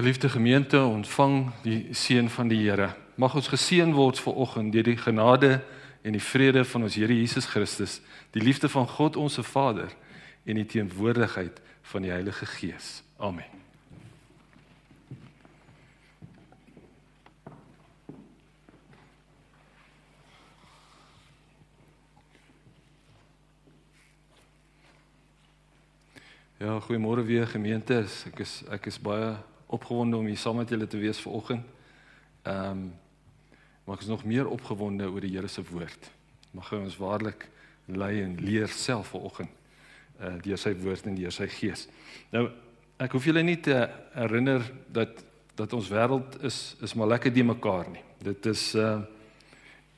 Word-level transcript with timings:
Geliefde 0.00 0.28
gemeente, 0.28 0.80
ontvang 0.80 1.50
die 1.62 1.88
seën 1.92 2.30
van 2.30 2.48
die 2.48 2.70
Here. 2.70 2.94
Mag 3.20 3.34
ons 3.34 3.50
geseën 3.52 3.90
word 3.92 4.16
ver 4.16 4.32
oggend 4.32 4.72
deur 4.72 4.86
die 4.88 4.96
genade 4.96 5.58
en 6.00 6.16
die 6.16 6.22
vrede 6.24 6.62
van 6.64 6.86
ons 6.86 6.94
Here 6.96 7.12
Jesus 7.12 7.44
Christus, 7.44 7.98
die 8.32 8.40
liefde 8.40 8.70
van 8.72 8.88
God 8.88 9.18
ons 9.20 9.36
se 9.36 9.44
Vader 9.44 9.92
en 10.48 10.56
die 10.56 10.64
teenwoordigheid 10.64 11.60
van 11.92 12.08
die 12.08 12.14
Heilige 12.14 12.48
Gees. 12.48 13.02
Amen. 13.20 13.44
Ja, 26.56 26.80
goeiemôre 26.88 27.28
weer 27.28 27.44
gemeente. 27.46 28.00
Ek 28.32 28.40
is 28.48 28.62
ek 28.72 28.88
is 28.88 28.96
baie 28.96 29.36
opgewonde 29.70 30.18
om 30.18 30.26
hier 30.26 30.40
saam 30.40 30.58
met 30.60 30.68
julle 30.72 30.86
te 30.90 30.98
wees 30.98 31.20
vanoggend. 31.22 31.64
Ehm 32.42 32.70
um, 32.70 32.90
maar 33.84 33.96
ek 33.98 34.04
is 34.04 34.10
nog 34.12 34.24
meer 34.28 34.46
opgewonde 34.46 35.08
oor 35.10 35.24
die 35.24 35.32
Here 35.32 35.48
se 35.48 35.62
woord. 35.66 36.10
Mag 36.54 36.68
hy 36.70 36.76
ons 36.78 36.98
waarlik 37.00 37.48
lei 37.90 38.20
en 38.22 38.36
leer 38.38 38.68
self 38.70 39.14
vanoggend 39.16 39.50
uh 40.20 40.36
deur 40.44 40.60
sy 40.60 40.74
woord 40.76 41.08
en 41.08 41.16
deur 41.16 41.32
sy 41.32 41.48
gees. 41.50 41.86
Nou 42.34 42.50
ek 43.00 43.14
hoef 43.16 43.24
julle 43.24 43.42
nie 43.42 43.58
te 43.64 43.76
herinner 44.14 44.64
dat 44.92 45.24
dat 45.56 45.72
ons 45.76 45.88
wêreld 45.92 46.36
is 46.46 46.76
is 46.84 46.94
maar 46.94 47.10
lekker 47.14 47.32
die 47.32 47.44
mekaar 47.44 47.88
nie. 47.92 48.04
Dit 48.22 48.46
is 48.46 48.74
uh 48.74 49.00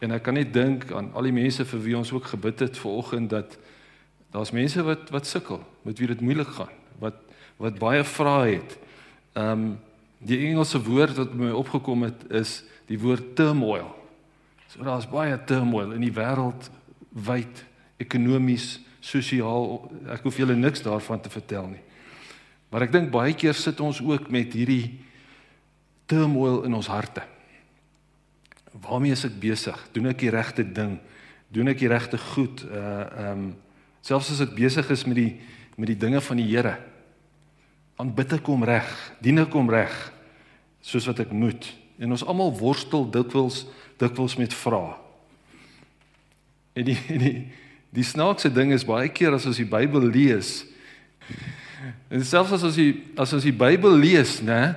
en 0.02 0.10
ek 0.16 0.24
kan 0.26 0.34
net 0.34 0.50
dink 0.54 0.88
aan 0.90 1.12
al 1.14 1.28
die 1.28 1.34
mense 1.34 1.64
vir 1.64 1.82
wie 1.84 1.94
ons 1.98 2.10
ook 2.10 2.32
gebid 2.32 2.64
het 2.64 2.78
vanoggend 2.78 3.30
dat 3.30 3.58
daar's 4.34 4.54
mense 4.54 4.82
wat 4.82 5.10
wat 5.14 5.26
sukkel, 5.26 5.60
met 5.82 5.98
wie 5.98 6.08
dit 6.10 6.20
moeilik 6.20 6.48
gaan, 6.58 6.72
wat 6.98 7.18
wat 7.62 7.78
baie 7.78 8.02
vrae 8.04 8.56
het. 8.56 8.78
Ehm 9.32 9.50
um, 9.50 9.78
die 10.22 10.38
Engelse 10.46 10.78
woord 10.78 11.16
wat 11.18 11.32
my 11.34 11.50
opgekom 11.50 12.04
het 12.06 12.20
is 12.30 12.60
die 12.86 12.98
woord 13.00 13.32
turmoil. 13.34 13.88
So 14.70 14.84
daar's 14.86 15.08
baie 15.10 15.34
turmoil 15.48 15.96
in 15.96 16.04
die 16.04 16.14
wêreld 16.14 16.68
wyd 17.10 17.64
ekonomies, 17.98 18.76
sosiaal. 19.02 19.80
Ek 20.14 20.22
hoef 20.22 20.38
julle 20.38 20.54
niks 20.54 20.84
daarvan 20.84 21.20
te 21.20 21.32
vertel 21.32 21.72
nie. 21.72 21.82
Maar 22.70 22.86
ek 22.86 22.94
dink 22.94 23.10
baie 23.12 23.34
keer 23.34 23.58
sit 23.58 23.82
ons 23.82 23.98
ook 23.98 24.30
met 24.30 24.54
hierdie 24.54 25.00
turmoil 26.06 26.62
in 26.68 26.78
ons 26.78 26.88
harte. 26.92 27.24
Waarmee 28.72 29.18
is 29.18 29.26
ek 29.26 29.40
besig? 29.42 29.76
Doen 29.92 30.12
ek 30.12 30.22
die 30.22 30.32
regte 30.32 30.64
ding? 30.64 31.00
Doen 31.52 31.74
ek 31.74 31.82
die 31.82 31.90
regte 31.90 32.20
goed? 32.30 32.62
Uh 32.70 32.78
ehm 32.78 33.32
um, 33.32 33.50
selfs 34.02 34.32
as 34.34 34.40
ek 34.42 34.54
besig 34.54 34.88
is 34.90 35.04
met 35.06 35.18
die 35.18 35.32
met 35.76 35.86
die 35.92 35.98
dinge 35.98 36.20
van 36.22 36.38
die 36.38 36.48
Here 36.48 36.78
aanbid 38.02 38.34
ek 38.38 38.50
hom 38.50 38.64
reg, 38.66 38.88
dien 39.22 39.38
ek 39.42 39.54
hom 39.54 39.70
reg 39.70 39.94
soos 40.82 41.06
wat 41.06 41.22
ek 41.22 41.30
moet. 41.36 41.68
En 42.02 42.10
ons 42.14 42.24
almal 42.26 42.50
worstel 42.58 43.06
dikwels 43.14 43.62
dikwels 44.02 44.34
met 44.40 44.54
vrae. 44.56 44.96
En 46.74 46.88
die 46.88 46.98
die 47.22 47.36
die 47.92 48.06
snaakse 48.08 48.48
ding 48.48 48.72
is 48.72 48.86
baie 48.88 49.10
keer 49.12 49.36
as 49.36 49.44
ons 49.46 49.58
die 49.60 49.68
Bybel 49.68 50.06
lees 50.08 50.62
en 52.12 52.24
selfs 52.24 52.54
as 52.56 52.64
ons 52.64 52.78
die 52.78 52.92
as 53.20 53.34
ons 53.36 53.44
die 53.44 53.54
Bybel 53.56 53.98
lees, 54.00 54.38
né? 54.44 54.74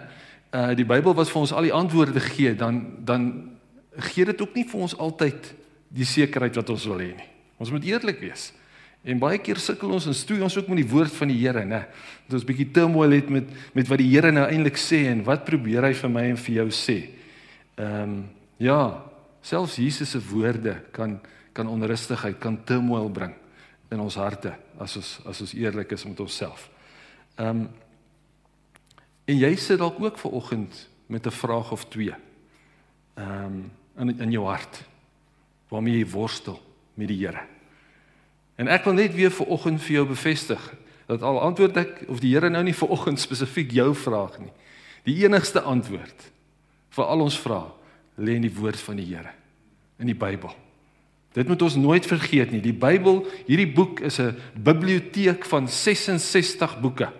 Uh 0.51 0.73
die 0.75 0.87
Bybel 0.87 1.15
wat 1.15 1.31
vir 1.31 1.41
ons 1.41 1.53
al 1.55 1.67
die 1.67 1.75
antwoorde 1.75 2.21
gee, 2.23 2.51
dan 2.55 2.81
dan 3.07 3.29
gee 4.11 4.27
dit 4.27 4.41
ook 4.41 4.55
nie 4.55 4.65
vir 4.67 4.83
ons 4.87 4.97
altyd 4.99 5.49
die 5.95 6.07
sekerheid 6.07 6.59
wat 6.59 6.69
ons 6.75 6.85
wil 6.91 6.99
hê 6.99 7.13
nie. 7.15 7.29
Ons 7.61 7.71
moet 7.71 7.87
eerlik 7.87 8.19
wees. 8.19 8.49
En 9.05 9.19
baie 9.21 9.37
keer 9.37 9.59
sukkel 9.61 9.91
ons 9.93 10.07
en 10.09 10.15
stoei 10.17 10.39
ons 10.41 10.55
ook 10.57 10.69
met 10.71 10.79
die 10.81 10.89
woord 10.89 11.13
van 11.13 11.29
die 11.29 11.37
Here, 11.37 11.61
né? 11.65 11.83
Dat 12.25 12.39
ons 12.39 12.47
bietjie 12.47 12.71
turmoil 12.73 13.13
het 13.19 13.29
met 13.29 13.51
met 13.77 13.89
wat 13.91 14.01
die 14.01 14.09
Here 14.09 14.31
nou 14.33 14.47
eintlik 14.49 14.79
sê 14.81 15.03
en 15.11 15.21
wat 15.27 15.45
probeer 15.45 15.85
hy 15.85 15.93
vir 15.93 16.11
my 16.11 16.23
en 16.31 16.41
vir 16.41 16.55
jou 16.61 16.67
sê. 16.73 16.97
Ehm 17.77 18.01
um, 18.01 18.17
ja, 18.57 19.03
selfs 19.43 19.75
Jesus 19.77 20.15
se 20.15 20.21
woorde 20.31 20.79
kan 20.95 21.19
kan 21.53 21.69
onrustigheid, 21.69 22.39
kan 22.39 22.57
turmoil 22.65 23.09
bring 23.09 23.35
in 23.91 23.99
ons 23.99 24.17
harte 24.17 24.55
as 24.79 24.95
ons 24.97 25.11
as 25.29 25.41
ons 25.41 25.53
eerlik 25.53 25.93
is 25.93 26.05
met 26.09 26.19
onsself. 26.19 26.69
Ehm 27.37 27.49
um, 27.49 27.65
en 29.25 29.37
jy 29.37 29.55
sit 29.57 29.79
dalk 29.81 30.01
ook 30.01 30.17
ver 30.17 30.31
oggend 30.31 30.87
met 31.07 31.25
'n 31.25 31.31
vraag 31.31 31.71
of 31.71 31.85
twee. 31.85 32.15
Ehm 33.15 33.45
um, 33.45 33.71
in 33.97 34.19
in 34.19 34.31
jou 34.31 34.45
hart 34.45 34.83
waarmee 35.69 35.97
jy 35.97 36.09
worstel 36.09 36.59
met 36.93 37.07
die 37.07 37.27
Here. 37.27 37.54
En 38.55 38.67
ek 38.71 38.85
wil 38.87 38.93
net 38.93 39.15
weer 39.15 39.31
vir 39.31 39.47
oggend 39.51 39.81
vir 39.83 39.99
jou 39.99 40.05
bevestig 40.07 40.61
dat 41.05 41.21
al 41.21 41.39
antwoord 41.41 41.77
ek 41.77 42.05
of 42.09 42.21
die 42.23 42.33
Here 42.33 42.49
nou 42.49 42.63
nie 42.63 42.73
vir 42.73 42.89
oggend 42.89 43.19
spesifiek 43.19 43.71
jou 43.71 43.91
vraag 43.95 44.39
nie. 44.39 44.53
Die 45.05 45.17
enigste 45.25 45.61
antwoord 45.61 46.29
vir 46.95 47.05
al 47.05 47.25
ons 47.25 47.37
vrae 47.37 47.67
lê 48.17 48.37
in 48.39 48.47
die 48.47 48.55
woord 48.55 48.79
van 48.79 49.01
die 49.01 49.09
Here 49.11 49.35
in 49.99 50.09
die 50.11 50.17
Bybel. 50.17 50.51
Dit 51.35 51.47
moet 51.51 51.61
ons 51.61 51.75
nooit 51.75 52.05
vergeet 52.07 52.51
nie. 52.51 52.61
Die 52.63 52.75
Bybel, 52.75 53.21
hierdie 53.47 53.67
boek 53.67 53.99
is 53.99 54.19
'n 54.19 54.35
biblioteek 54.55 55.45
van 55.45 55.67
66 55.67 56.79
boeke. 56.79 57.11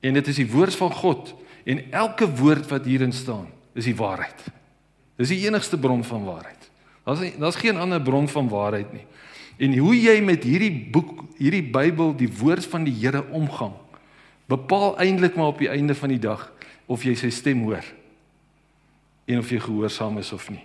En 0.00 0.14
dit 0.14 0.28
is 0.28 0.36
die 0.36 0.50
woord 0.50 0.74
van 0.74 0.92
God 0.92 1.34
en 1.64 1.92
elke 1.92 2.28
woord 2.36 2.68
wat 2.68 2.84
hierin 2.84 3.12
staan, 3.12 3.48
is 3.74 3.84
die 3.84 3.96
waarheid. 3.96 4.44
Dis 5.16 5.28
die 5.28 5.46
enigste 5.46 5.78
bron 5.78 6.04
van 6.04 6.24
waarheid. 6.24 6.70
Daar's 7.04 7.36
daar's 7.38 7.56
geen 7.56 7.76
ander 7.76 8.00
bron 8.00 8.28
van 8.28 8.48
waarheid 8.48 8.92
nie. 8.92 9.06
En 9.58 9.74
hoe 9.78 9.94
jy 9.98 10.20
met 10.22 10.44
hierdie 10.46 10.72
boek, 10.92 11.24
hierdie 11.38 11.64
Bybel, 11.66 12.12
die 12.18 12.30
woord 12.30 12.66
van 12.70 12.84
die 12.86 12.94
Here 12.94 13.24
omgang, 13.34 13.74
bepaal 14.48 14.94
eintlik 15.02 15.36
maar 15.36 15.52
op 15.52 15.58
die 15.58 15.70
einde 15.70 15.96
van 15.98 16.14
die 16.14 16.22
dag 16.22 16.46
of 16.86 17.02
jy 17.04 17.12
sy 17.18 17.30
stem 17.34 17.66
hoor 17.66 17.84
en 19.28 19.42
of 19.42 19.50
jy 19.52 19.58
gehoorsaam 19.60 20.16
is 20.22 20.30
of 20.32 20.46
nie. 20.48 20.62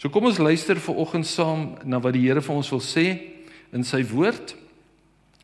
So 0.00 0.08
kom 0.12 0.28
ons 0.30 0.38
luister 0.40 0.78
ver 0.80 0.96
oggend 1.02 1.28
saam 1.28 1.74
na 1.84 2.00
wat 2.00 2.14
die 2.16 2.24
Here 2.24 2.40
vir 2.44 2.56
ons 2.56 2.70
wil 2.72 2.80
sê 2.84 3.06
in 3.74 3.84
sy 3.84 4.00
woord. 4.08 4.54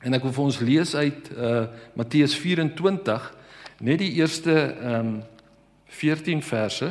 En 0.02 0.16
ek 0.16 0.24
wil 0.24 0.32
vir 0.32 0.46
ons 0.46 0.60
lees 0.64 0.94
uit 0.96 1.28
uh 1.36 1.66
Matteus 1.98 2.34
24, 2.38 3.28
net 3.84 4.00
die 4.00 4.14
eerste 4.22 4.54
ehm 4.54 5.12
um, 5.12 5.20
14 5.92 6.40
verse 6.40 6.86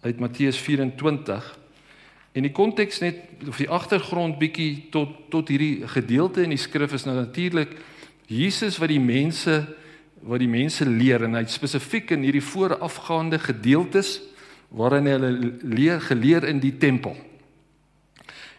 uit 0.00 0.20
Matteus 0.20 0.56
24 0.56 1.50
En 2.34 2.42
die 2.42 2.52
konteks 2.52 2.98
net 2.98 3.20
of 3.46 3.60
die 3.62 3.70
agtergrond 3.70 4.40
bietjie 4.40 4.88
tot 4.90 5.30
tot 5.30 5.50
hierdie 5.52 5.86
gedeelte 5.86 6.42
in 6.42 6.50
die 6.54 6.58
skrif 6.58 6.94
is 6.96 7.06
nou 7.06 7.14
natuurlik 7.14 7.76
Jesus 8.26 8.78
wat 8.82 8.90
die 8.90 9.02
mense 9.02 9.60
wat 10.24 10.40
die 10.40 10.50
mense 10.50 10.86
leer 10.88 11.26
en 11.26 11.36
hy 11.38 11.44
spesifiek 11.52 12.14
in 12.16 12.24
hierdie 12.24 12.42
voorafgaande 12.42 13.38
gedeeltes 13.44 14.16
waarin 14.74 15.06
hy 15.06 15.14
hulle 15.14 15.32
leer 15.76 16.00
geleer 16.02 16.46
in 16.48 16.62
die 16.62 16.74
tempel. 16.80 17.14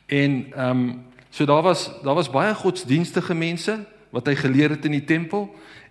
En 0.08 0.40
ehm 0.54 0.72
um, 0.72 0.88
so 1.36 1.44
daar 1.46 1.64
was 1.66 1.90
daar 2.04 2.16
was 2.16 2.32
baie 2.32 2.56
godsdienstige 2.56 3.36
mense 3.36 3.82
wat 4.16 4.30
hy 4.32 4.36
geleer 4.40 4.78
het 4.78 4.86
in 4.88 4.96
die 4.96 5.04
tempel 5.04 5.50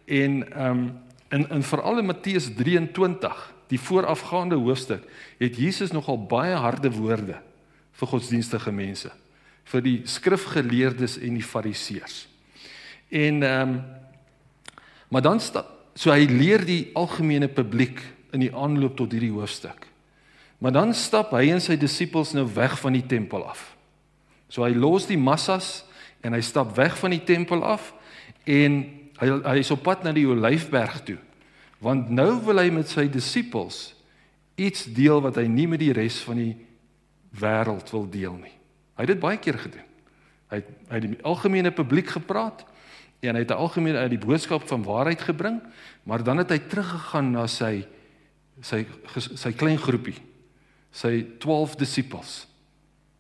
en 0.09 0.45
ehm 0.53 0.71
um, 0.71 0.93
in 1.28 1.51
in 1.51 1.62
veral 1.62 1.99
in 1.99 2.06
Matteus 2.06 2.49
23 2.56 3.51
die 3.69 3.81
voorafgaande 3.81 4.56
hoofstuk 4.56 5.03
het 5.39 5.56
Jesus 5.56 5.93
nogal 5.93 6.27
baie 6.27 6.55
harde 6.55 6.91
woorde 6.91 7.43
vir 7.94 8.10
godsdienstige 8.10 8.72
mense, 8.75 9.10
vir 9.71 9.84
die 9.84 9.99
skrifgeleerdes 10.09 11.19
en 11.22 11.38
die 11.38 11.47
fariseërs. 11.47 12.25
En 13.10 13.43
ehm 13.43 13.77
um, 13.77 13.77
maar 15.15 15.22
dan 15.22 15.38
sta, 15.38 15.60
so 15.94 16.10
hy 16.10 16.25
leer 16.27 16.65
die 16.66 16.91
algemene 16.99 17.47
publiek 17.47 18.00
in 18.34 18.43
die 18.43 18.50
aanloop 18.50 18.97
tot 18.99 19.12
hierdie 19.15 19.31
hoofstuk. 19.31 19.87
Maar 20.59 20.75
dan 20.75 20.94
stap 20.97 21.31
hy 21.37 21.53
en 21.54 21.62
sy 21.62 21.77
disippels 21.78 22.33
nou 22.34 22.49
weg 22.56 22.75
van 22.81 22.97
die 22.97 23.04
tempel 23.06 23.44
af. 23.47 23.77
So 24.50 24.65
hy 24.66 24.72
los 24.75 25.06
die 25.06 25.21
massas 25.21 25.84
en 26.25 26.34
hy 26.34 26.41
stap 26.43 26.72
weg 26.75 26.97
van 26.99 27.15
die 27.15 27.22
tempel 27.22 27.62
af 27.62 27.93
en 28.49 28.81
hy 29.21 29.31
hy 29.44 29.56
is 29.60 29.71
op 29.71 29.84
pad 29.87 30.03
na 30.03 30.10
die 30.16 30.27
Olyfberg 30.27 30.99
toe. 31.06 31.19
Want 31.84 32.10
nou 32.10 32.33
wil 32.49 32.62
hy 32.65 32.71
met 32.75 32.91
sy 32.91 33.07
disippels 33.13 33.92
iets 34.59 34.86
deel 34.97 35.22
wat 35.22 35.39
hy 35.39 35.47
nie 35.51 35.66
met 35.71 35.83
die 35.83 35.92
res 35.95 36.21
van 36.27 36.41
die 36.41 36.54
wêreld 37.41 37.91
wil 37.91 38.07
deel 38.10 38.36
nie. 38.39 38.54
Hy 38.95 39.07
het 39.07 39.13
dit 39.15 39.21
baie 39.22 39.41
keer 39.42 39.59
gedoen. 39.59 39.89
Hy 40.53 40.60
het 40.60 40.71
het 40.92 41.07
die 41.09 41.19
algemene 41.27 41.72
publiek 41.75 42.13
gepraat 42.15 42.65
en 43.25 43.34
hy 43.34 43.42
het 43.42 43.51
'n 43.51 43.63
algemene 43.65 43.98
uit 43.98 44.10
die 44.10 44.27
boodskap 44.27 44.69
van 44.69 44.83
waarheid 44.83 45.21
gebring, 45.21 45.60
maar 46.03 46.22
dan 46.22 46.39
het 46.39 46.51
hy 46.51 46.59
teruggegaan 46.59 47.31
na 47.31 47.47
sy 47.47 47.86
sy 48.60 48.86
sy 49.34 49.53
klein 49.53 49.78
groepie, 49.78 50.21
sy 50.92 51.27
12 51.39 51.75
disippels. 51.75 52.47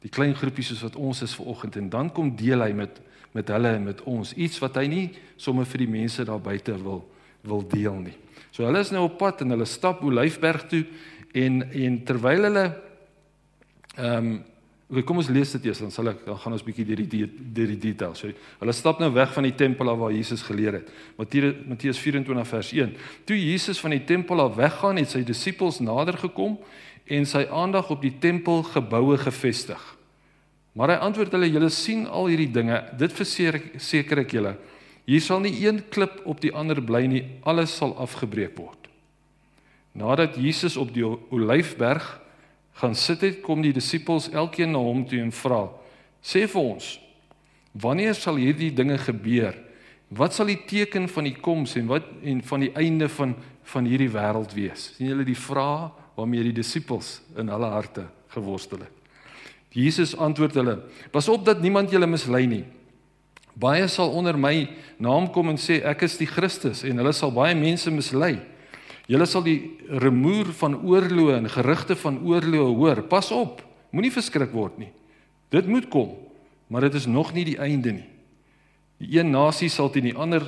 Die 0.00 0.10
klein 0.10 0.34
groepie 0.34 0.64
soos 0.64 0.82
wat 0.82 0.96
ons 0.96 1.22
is 1.22 1.34
ver 1.34 1.46
oggend 1.46 1.76
en 1.76 1.88
dan 1.88 2.12
kom 2.12 2.36
deel 2.36 2.60
hy 2.60 2.72
met 2.72 3.00
met 3.34 3.48
hulle 3.48 3.68
en 3.68 3.84
met 3.84 4.02
ons 4.02 4.32
iets 4.32 4.60
wat 4.62 4.76
hy 4.76 4.86
nie 4.86 5.10
sommer 5.36 5.66
vir 5.66 5.78
die 5.78 5.90
mense 5.90 6.24
daar 6.24 6.40
buite 6.40 6.76
wil 6.82 7.02
wil 7.42 7.68
deel 7.68 7.94
nie. 7.94 8.14
So 8.50 8.64
hulle 8.64 8.78
is 8.78 8.90
nou 8.90 9.04
op 9.04 9.18
pad 9.18 9.40
en 9.40 9.50
hulle 9.50 9.66
stap 9.66 10.02
Olyfberg 10.02 10.68
toe 10.68 10.84
en 11.34 11.62
en 11.72 12.04
terwyl 12.04 12.42
hulle 12.42 12.83
ehm 13.96 14.26
um, 14.26 14.44
Okay, 14.84 15.00
kom 15.08 15.16
ons 15.16 15.30
lees 15.32 15.48
dit 15.56 15.64
eers 15.64 15.80
dan 15.80 15.90
sal 15.90 16.10
ek 16.12 16.26
dan 16.26 16.36
gaan 16.38 16.54
ons 16.54 16.62
bietjie 16.62 16.84
deur 16.84 17.00
die 17.00 17.24
deur 17.24 17.70
die 17.72 17.80
details. 17.80 18.20
So, 18.20 18.28
hulle 18.60 18.74
stap 18.76 19.00
nou 19.00 19.08
weg 19.14 19.32
van 19.32 19.46
die 19.48 19.54
tempel 19.56 19.88
af 19.88 19.96
waar 19.98 20.12
Jesus 20.12 20.44
geleer 20.44 20.76
het. 20.76 20.90
Matteus 21.16 21.62
Matteus 21.66 22.00
24 22.02 22.50
vers 22.50 22.72
1. 22.76 22.92
Toe 23.24 23.38
Jesus 23.38 23.80
van 23.80 23.94
die 23.96 24.02
tempel 24.04 24.42
af 24.44 24.58
weggaan, 24.58 25.00
het 25.00 25.10
sy 25.10 25.24
disippels 25.24 25.80
nader 25.80 26.18
gekom 26.20 26.58
en 27.08 27.26
sy 27.26 27.46
aandag 27.48 27.90
op 27.90 28.04
die 28.04 28.12
tempelgeboue 28.20 29.16
gefestig. 29.24 29.80
Maar 30.76 30.94
hy 30.94 30.98
antwoord 31.08 31.32
hulle: 31.32 31.48
"Julle 31.50 31.70
sien 31.72 32.04
al 32.06 32.28
hierdie 32.30 32.52
dinge. 32.52 32.82
Dit 32.98 33.16
verseker 33.16 34.20
ek 34.20 34.36
julle, 34.36 34.56
hier 35.08 35.20
sal 35.20 35.40
nie 35.40 35.56
een 35.64 35.82
klip 35.88 36.20
op 36.24 36.40
die 36.44 36.52
ander 36.52 36.78
bly 36.78 37.06
nie. 37.08 37.24
Alles 37.42 37.74
sal 37.74 37.96
afgebreek 37.96 38.54
word." 38.58 38.90
Nadat 39.94 40.36
Jesus 40.36 40.76
op 40.76 40.92
die 40.92 41.06
Olyfberg 41.06 42.20
gaan 42.74 42.94
sit 42.94 43.22
het, 43.22 43.40
kom 43.42 43.62
die 43.62 43.72
disippels 43.74 44.30
elkeen 44.34 44.72
na 44.74 44.82
hom 44.82 45.04
toe 45.06 45.20
en 45.22 45.32
vra: 45.32 45.68
"Sê 46.22 46.46
vir 46.50 46.62
ons, 46.62 47.00
wanneer 47.72 48.14
sal 48.14 48.36
hierdie 48.36 48.72
dinge 48.74 48.98
gebeur? 48.98 49.54
Wat 50.08 50.34
sal 50.34 50.46
die 50.46 50.62
teken 50.66 51.08
van 51.08 51.24
die 51.24 51.36
koms 51.40 51.76
en 51.76 51.86
wat 51.86 52.04
en 52.22 52.42
van 52.42 52.60
die 52.60 52.72
einde 52.74 53.08
van 53.08 53.34
van 53.64 53.84
hierdie 53.84 54.10
wêreld 54.10 54.54
wees?" 54.54 54.94
sien 54.96 55.08
julle 55.08 55.24
die 55.24 55.38
vraag 55.38 55.90
waarmee 56.16 56.42
die 56.42 56.60
disippels 56.60 57.20
in 57.36 57.48
hulle 57.48 57.66
harte 57.66 58.06
geworstel 58.28 58.78
het. 58.78 58.92
Jesus 59.70 60.16
antwoord 60.16 60.54
hulle: 60.54 60.78
"Pas 61.10 61.28
op 61.28 61.44
dat 61.44 61.60
niemand 61.60 61.90
julle 61.90 62.06
mislei 62.06 62.46
nie. 62.46 62.64
Baie 63.54 63.88
sal 63.88 64.10
onder 64.10 64.38
my 64.38 64.68
naam 64.98 65.30
kom 65.30 65.48
en 65.48 65.56
sê 65.56 65.82
ek 65.84 66.02
is 66.02 66.16
die 66.18 66.26
Christus 66.26 66.82
en 66.82 66.98
hulle 66.98 67.12
sal 67.12 67.30
baie 67.32 67.54
mense 67.54 67.90
mislei." 67.90 68.53
Julle 69.10 69.26
sal 69.28 69.44
die 69.44 69.58
rumoer 70.00 70.48
van 70.56 70.78
oorloë 70.80 71.36
en 71.42 71.50
gerugte 71.52 71.96
van 72.00 72.22
oorloë 72.24 72.76
hoor. 72.78 73.02
Pas 73.08 73.28
op. 73.36 73.60
Moenie 73.92 74.12
verskrik 74.14 74.52
word 74.54 74.78
nie. 74.80 74.90
Dit 75.52 75.68
moet 75.70 75.86
kom, 75.92 76.14
maar 76.72 76.88
dit 76.88 76.96
is 76.98 77.06
nog 77.06 77.34
nie 77.36 77.44
die 77.46 77.58
einde 77.62 77.92
nie. 78.00 78.08
Die 79.02 79.18
een 79.18 79.30
nasie 79.30 79.68
sal 79.68 79.90
teen 79.92 80.08
die 80.08 80.16
ander 80.16 80.46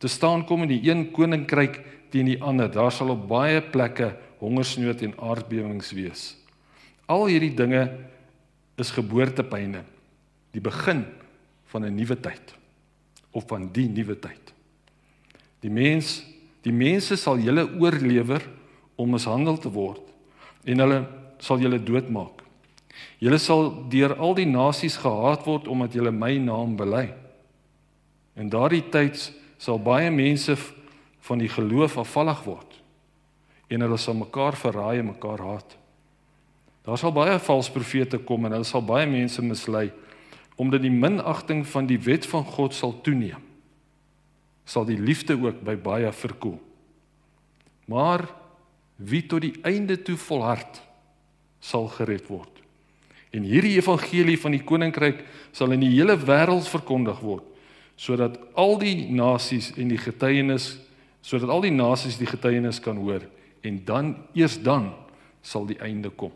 te 0.00 0.08
staan 0.08 0.44
kom 0.46 0.64
en 0.64 0.70
die 0.70 0.82
een 0.86 1.08
koninkryk 1.14 1.80
teen 2.14 2.30
die 2.30 2.38
ander. 2.42 2.70
Daar 2.70 2.92
sal 2.94 3.12
op 3.16 3.26
baie 3.28 3.60
plekke 3.60 4.12
hongersnood 4.40 5.02
en 5.02 5.16
aardbewings 5.18 5.92
wees. 5.96 6.24
Al 7.10 7.26
hierdie 7.30 7.54
dinge 7.54 7.82
is 8.80 8.90
geboortepyne, 8.94 9.82
die 10.54 10.62
begin 10.62 11.04
van 11.72 11.84
'n 11.84 11.94
nuwe 11.94 12.16
tyd 12.16 12.54
of 13.32 13.44
van 13.48 13.68
die 13.72 13.88
nuwe 13.88 14.18
tyd. 14.18 14.52
Die 15.60 15.70
mens 15.70 16.24
Die 16.62 16.74
mense 16.74 17.16
sal 17.18 17.40
julle 17.42 17.64
oorlewer 17.80 18.44
om 19.00 19.10
mishandel 19.16 19.58
te 19.58 19.70
word 19.72 20.02
en 20.68 20.82
hulle 20.84 21.00
sal 21.42 21.62
julle 21.62 21.80
doodmaak. 21.82 22.42
Julle 23.22 23.38
sal 23.42 23.70
deur 23.90 24.14
al 24.22 24.36
die 24.38 24.46
nasies 24.46 24.98
gehaat 25.02 25.46
word 25.46 25.66
omdat 25.70 25.96
julle 25.96 26.12
my 26.14 26.36
naam 26.38 26.76
bely. 26.78 27.08
En 28.38 28.50
daardie 28.52 28.84
tyd 28.94 29.18
sal 29.58 29.80
baie 29.82 30.10
mense 30.10 30.54
van 31.26 31.42
die 31.42 31.50
geloof 31.50 31.98
afvallig 32.02 32.44
word 32.46 32.78
en 33.72 33.80
hulle 33.80 33.96
sal 33.98 34.14
mekaar 34.18 34.52
verraai 34.58 35.00
en 35.00 35.14
mekaar 35.14 35.40
haat. 35.40 35.78
Daar 36.84 36.98
sal 37.00 37.14
baie 37.14 37.38
valse 37.40 37.72
profete 37.72 38.18
kom 38.20 38.44
en 38.46 38.52
hulle 38.58 38.68
sal 38.68 38.84
baie 38.86 39.08
mense 39.10 39.42
mislei 39.42 39.88
omdat 40.60 40.82
die 40.84 40.92
minagting 40.92 41.62
van 41.66 41.88
die 41.88 41.98
wet 42.04 42.26
van 42.28 42.44
God 42.44 42.76
sal 42.76 42.92
toeneem 43.02 43.40
sal 44.64 44.86
die 44.86 44.98
liefde 44.98 45.36
ook 45.36 45.62
by 45.64 45.76
baie 45.76 46.12
verkoel. 46.12 46.60
Maar 47.90 48.28
wie 48.96 49.24
tot 49.26 49.42
die 49.42 49.54
einde 49.66 49.98
toe 50.02 50.16
volhard 50.16 50.80
sal 51.62 51.88
gered 51.88 52.26
word. 52.30 52.50
En 53.32 53.46
hierdie 53.48 53.76
evangelie 53.78 54.38
van 54.40 54.54
die 54.54 54.64
koninkryk 54.66 55.22
sal 55.56 55.72
in 55.74 55.82
die 55.82 55.92
hele 55.94 56.18
wêreld 56.18 56.68
verkondig 56.68 57.22
word 57.24 57.48
sodat 58.02 58.38
al 58.58 58.78
die 58.80 59.12
nasies 59.14 59.68
en 59.78 59.90
die 59.92 60.00
getuienis 60.00 60.72
sodat 61.22 61.52
al 61.52 61.62
die 61.62 61.74
nasies 61.74 62.16
die 62.18 62.26
getuienis 62.26 62.80
kan 62.82 62.98
hoor 62.98 63.22
en 63.62 63.78
dan 63.86 64.14
eers 64.34 64.56
dan 64.64 64.88
sal 65.44 65.68
die 65.68 65.78
einde 65.84 66.10
kom. 66.10 66.32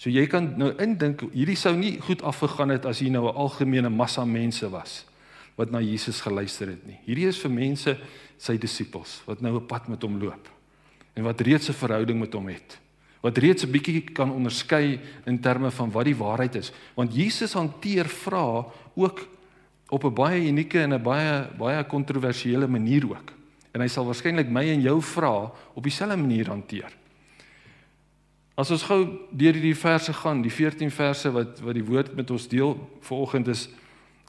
So 0.00 0.10
jy 0.10 0.24
kan 0.26 0.54
nou 0.58 0.72
indink 0.82 1.22
hierdie 1.30 1.58
sou 1.58 1.76
nie 1.78 1.94
goed 2.02 2.24
afgegaan 2.26 2.74
het 2.74 2.88
as 2.88 2.98
hier 3.04 3.12
nou 3.14 3.28
'n 3.28 3.36
algemene 3.36 3.90
massa 3.90 4.24
mense 4.24 4.68
was 4.70 5.04
wat 5.56 5.70
na 5.70 5.80
Jesus 5.80 6.20
geluister 6.20 6.72
het 6.72 6.86
nie. 6.86 6.98
Hierdie 7.04 7.28
is 7.28 7.40
vir 7.42 7.50
mense 7.50 7.96
sy 8.38 8.56
disippels 8.58 9.20
wat 9.26 9.40
nou 9.40 9.56
'n 9.56 9.66
pad 9.66 9.88
met 9.88 10.02
hom 10.02 10.18
loop 10.18 10.48
en 11.14 11.24
wat 11.24 11.40
reeds 11.40 11.68
'n 11.68 11.72
verhouding 11.74 12.18
met 12.18 12.32
hom 12.32 12.48
het. 12.48 12.78
Wat 13.20 13.38
reeds 13.38 13.64
'n 13.64 13.70
bietjie 13.70 14.00
kan 14.12 14.30
onderskei 14.30 15.00
in 15.26 15.40
terme 15.40 15.70
van 15.70 15.90
wat 15.90 16.04
die 16.04 16.16
waarheid 16.16 16.54
is, 16.54 16.72
want 16.94 17.14
Jesus 17.14 17.52
hanteer 17.52 18.08
vra 18.08 18.64
ook 18.94 19.28
op 19.88 20.04
'n 20.04 20.14
baie 20.14 20.48
unieke 20.48 20.80
en 20.80 20.94
'n 20.94 21.02
baie 21.02 21.48
baie 21.58 21.84
kontroversiële 21.84 22.66
manier 22.66 23.04
ook. 23.04 23.32
En 23.72 23.80
hy 23.80 23.88
sal 23.88 24.04
waarskynlik 24.04 24.48
my 24.48 24.68
en 24.68 24.80
jou 24.80 25.02
vra 25.02 25.52
op 25.74 25.82
dieselfde 25.82 26.16
manier 26.16 26.48
hanteer. 26.48 26.92
As 28.54 28.70
ons 28.70 28.82
gou 28.82 29.18
deur 29.30 29.52
hierdie 29.52 29.76
verse 29.76 30.12
gaan, 30.12 30.42
die 30.42 30.52
14 30.52 30.90
verse 30.90 31.30
wat 31.30 31.60
wat 31.60 31.74
die 31.74 31.84
woord 31.84 32.14
met 32.14 32.30
ons 32.30 32.48
deel 32.48 32.90
vanoggend 33.00 33.48
is 33.48 33.68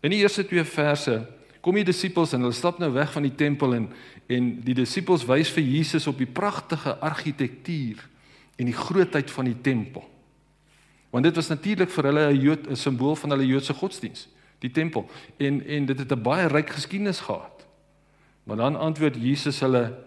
In 0.03 0.11
die 0.11 0.19
eerste 0.19 0.44
twee 0.44 0.63
verse 0.67 1.21
kom 1.63 1.77
die 1.79 1.85
disippels 1.88 2.33
en 2.35 2.44
hulle 2.44 2.55
stap 2.55 2.79
nou 2.81 2.89
weg 2.91 3.13
van 3.15 3.23
die 3.23 3.35
tempel 3.39 3.77
en 3.77 3.88
en 4.31 4.50
die 4.63 4.75
disippels 4.75 5.25
wys 5.27 5.50
vir 5.51 5.63
Jesus 5.63 6.07
op 6.07 6.17
die 6.17 6.27
pragtige 6.27 6.95
argitektuur 7.03 8.00
en 8.55 8.69
die 8.69 8.75
grootheid 8.75 9.31
van 9.31 9.50
die 9.50 9.57
tempel. 9.61 10.05
Want 11.11 11.27
dit 11.27 11.35
was 11.35 11.51
natuurlik 11.51 11.91
vir 11.91 12.07
hulle 12.09 12.23
'n 12.31 12.39
Jood 12.39 12.67
'n 12.67 12.75
simbool 12.75 13.15
van 13.15 13.29
hulle 13.29 13.47
Joodse 13.47 13.73
godsdiens, 13.73 14.27
die 14.59 14.71
tempel. 14.71 15.09
En 15.38 15.65
en 15.65 15.85
dit 15.85 16.00
het 16.00 16.11
'n 16.11 16.21
baie 16.21 16.47
ryk 16.47 16.69
geskiedenis 16.69 17.19
gehad. 17.19 17.67
Maar 18.44 18.57
dan 18.57 18.75
antwoord 18.75 19.15
Jesus 19.15 19.59
hulle 19.59 19.97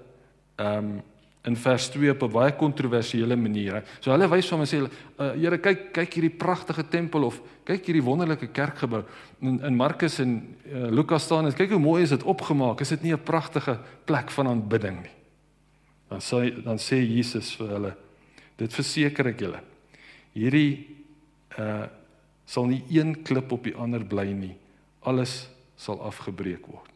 ehm 0.57 0.79
um, 0.79 1.03
in 1.47 1.57
vers 1.57 1.89
2 1.89 2.11
op 2.11 2.23
'n 2.23 2.31
baie 2.31 2.53
kontroversiële 2.57 3.37
manier. 3.37 3.85
So 4.01 4.11
hulle 4.11 4.29
wys 4.29 4.49
van 4.49 4.59
hulle 4.59 4.89
sê, 4.89 4.91
uh, 5.19 5.31
"Here, 5.31 5.59
kyk, 5.59 5.93
kyk 5.93 6.15
hierdie 6.15 6.37
pragtige 6.37 6.89
tempel 6.89 7.23
of 7.23 7.41
kyk 7.65 7.87
hierdie 7.87 8.03
wonderlike 8.03 8.47
kerkgebou." 8.47 9.05
In, 9.41 9.63
in 9.63 9.77
Markus 9.77 10.19
en 10.19 10.57
uh, 10.67 10.91
Lukas 10.91 11.23
staan 11.23 11.45
dit, 11.45 11.55
"Kyk 11.55 11.71
hoe 11.71 11.79
mooi 11.79 12.03
is 12.03 12.09
dit 12.09 12.23
opgemaak. 12.23 12.81
Is 12.81 12.89
dit 12.89 13.03
nie 13.03 13.13
'n 13.13 13.23
pragtige 13.23 13.79
plek 14.05 14.31
van 14.31 14.47
aanbidding 14.47 15.03
nie?" 15.03 15.15
Dan 16.09 16.21
sê 16.21 16.63
dan 16.65 16.79
sê 16.79 16.97
Jesus 16.97 17.55
vir 17.57 17.69
hulle, 17.69 17.97
"Dit 18.57 18.75
verseker 18.75 19.27
ek 19.27 19.41
julle. 19.41 19.61
Hierdie 20.33 20.87
uh 21.59 21.87
sal 22.49 22.67
nie 22.67 22.85
een 22.89 23.23
klip 23.23 23.53
op 23.53 23.65
die 23.65 23.75
ander 23.75 24.05
bly 24.05 24.33
nie. 24.33 24.57
Alles 25.01 25.49
sal 25.77 26.01
afgebreek 26.01 26.67
word." 26.67 26.96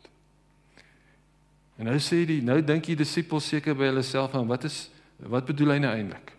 En 1.80 1.88
nou 1.88 1.96
sê 1.96 2.26
die 2.28 2.42
nou 2.44 2.58
dink 2.60 2.90
die 2.90 2.98
disippels 2.98 3.46
seker 3.48 3.72
by 3.78 3.88
hulle 3.88 4.02
self 4.04 4.34
aan 4.36 4.48
wat 4.50 4.66
is 4.68 4.90
wat 5.32 5.46
bedoel 5.48 5.74
hy 5.74 5.78
nou 5.80 5.92
eintlik? 5.96 6.34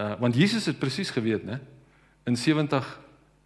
Uh 0.00 0.14
want 0.22 0.36
Jesus 0.40 0.70
het 0.70 0.78
presies 0.80 1.12
geweet, 1.12 1.44
né? 1.44 1.58
In 2.28 2.36
70 2.36 2.86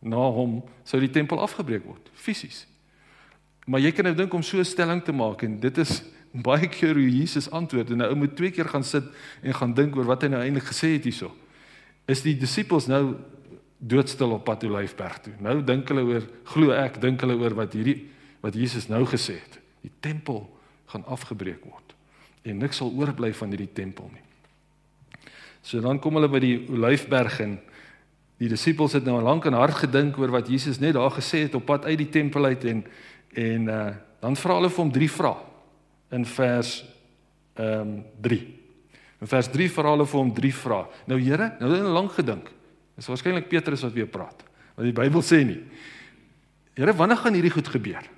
na 0.07 0.23
hom 0.37 0.61
sou 0.87 1.01
die 1.03 1.11
tempel 1.11 1.43
afgebreek 1.43 1.83
word, 1.87 2.11
fisies. 2.15 2.65
Maar 3.67 3.83
jy 3.83 3.93
kan 3.95 4.07
nou 4.11 4.15
dink 4.19 4.35
om 4.35 4.43
so 4.47 4.59
'n 4.59 4.65
stelling 4.65 5.03
te 5.03 5.13
maak 5.13 5.43
en 5.43 5.59
dit 5.61 5.79
is 5.79 6.05
baie 6.49 6.69
keer 6.71 6.95
hoe 6.95 7.11
Jesus 7.11 7.51
antwoord 7.51 7.91
en 7.91 7.99
nou 7.99 8.09
ou 8.09 8.17
moet 8.17 8.37
twee 8.37 8.51
keer 8.51 8.69
gaan 8.69 8.85
sit 8.85 9.05
en 9.43 9.55
gaan 9.55 9.75
dink 9.75 9.97
oor 9.97 10.07
wat 10.07 10.23
hy 10.23 10.29
nou 10.29 10.43
eintlik 10.43 10.71
gesê 10.71 10.95
het 10.95 11.05
hierso. 11.05 11.35
Is 12.07 12.23
die 12.23 12.39
disippels 12.39 12.87
nou 12.87 13.17
doodstil 13.79 14.31
op 14.31 14.45
pad 14.45 14.65
Olyfberg 14.65 15.19
toe. 15.19 15.35
Nou 15.43 15.63
dink 15.65 15.89
hulle 15.89 16.03
oor 16.07 16.23
glo 16.45 16.71
ek 16.71 17.01
dink 17.01 17.21
hulle 17.21 17.35
oor 17.35 17.55
wat 17.55 17.75
hierdie 17.75 18.07
wat 18.41 18.55
Jesus 18.55 18.89
nou 18.89 19.05
gesê 19.05 19.35
het. 19.43 19.59
Die 19.83 19.93
tempel 20.01 20.47
gaan 20.93 21.07
afgebreek 21.11 21.65
word 21.65 21.97
en 22.43 22.59
niks 22.59 22.81
sal 22.83 22.91
oorbly 22.99 23.31
van 23.39 23.53
hierdie 23.55 23.71
tempel 23.73 24.09
nie. 24.11 24.25
So 25.63 25.81
dan 25.81 26.01
kom 26.03 26.19
hulle 26.19 26.31
by 26.31 26.41
die 26.43 26.57
Olyfberg 26.75 27.39
en 27.45 27.59
die 28.43 28.51
disippels 28.51 28.97
het 28.99 29.07
nou 29.07 29.21
lank 29.23 29.47
en 29.47 29.55
hard 29.55 29.85
gedink 29.85 30.19
oor 30.19 30.33
wat 30.35 30.51
Jesus 30.51 30.81
net 30.83 30.97
daar 30.99 31.13
gesê 31.15 31.45
het 31.45 31.55
op 31.55 31.69
pad 31.69 31.87
uit 31.87 32.01
die 32.01 32.11
tempel 32.11 32.51
uit 32.51 32.67
en 32.71 32.83
en 33.33 33.69
uh, 33.73 33.85
dan 34.21 34.35
vra 34.37 34.59
hulle 34.59 34.69
vir 34.69 34.83
hom 34.83 34.91
drie 34.93 35.11
vrae 35.11 35.39
in 36.13 36.27
vers 36.29 36.83
ehm 37.55 37.81
um, 37.81 37.95
3. 38.21 38.41
In 39.23 39.31
vers 39.31 39.49
3 39.55 39.71
vra 39.71 39.93
hulle 39.95 40.07
vir 40.09 40.19
hom 40.19 40.33
drie 40.35 40.53
vrae. 40.55 40.87
Nou 41.07 41.19
Here, 41.21 41.53
nou 41.61 41.71
het 41.71 41.79
hulle 41.79 41.95
lank 41.95 42.13
gedink. 42.17 42.49
Dis 42.97 43.09
waarskynlik 43.09 43.49
Petrus 43.49 43.85
wat 43.87 43.95
weer 43.95 44.09
praat. 44.11 44.43
Want 44.75 44.89
die 44.89 44.97
Bybel 44.97 45.23
sê 45.23 45.43
nie. 45.47 45.61
Here, 46.75 46.95
wanneer 46.97 47.21
gaan 47.21 47.37
hierdie 47.37 47.53
goed 47.55 47.69
gebeur? 47.69 48.09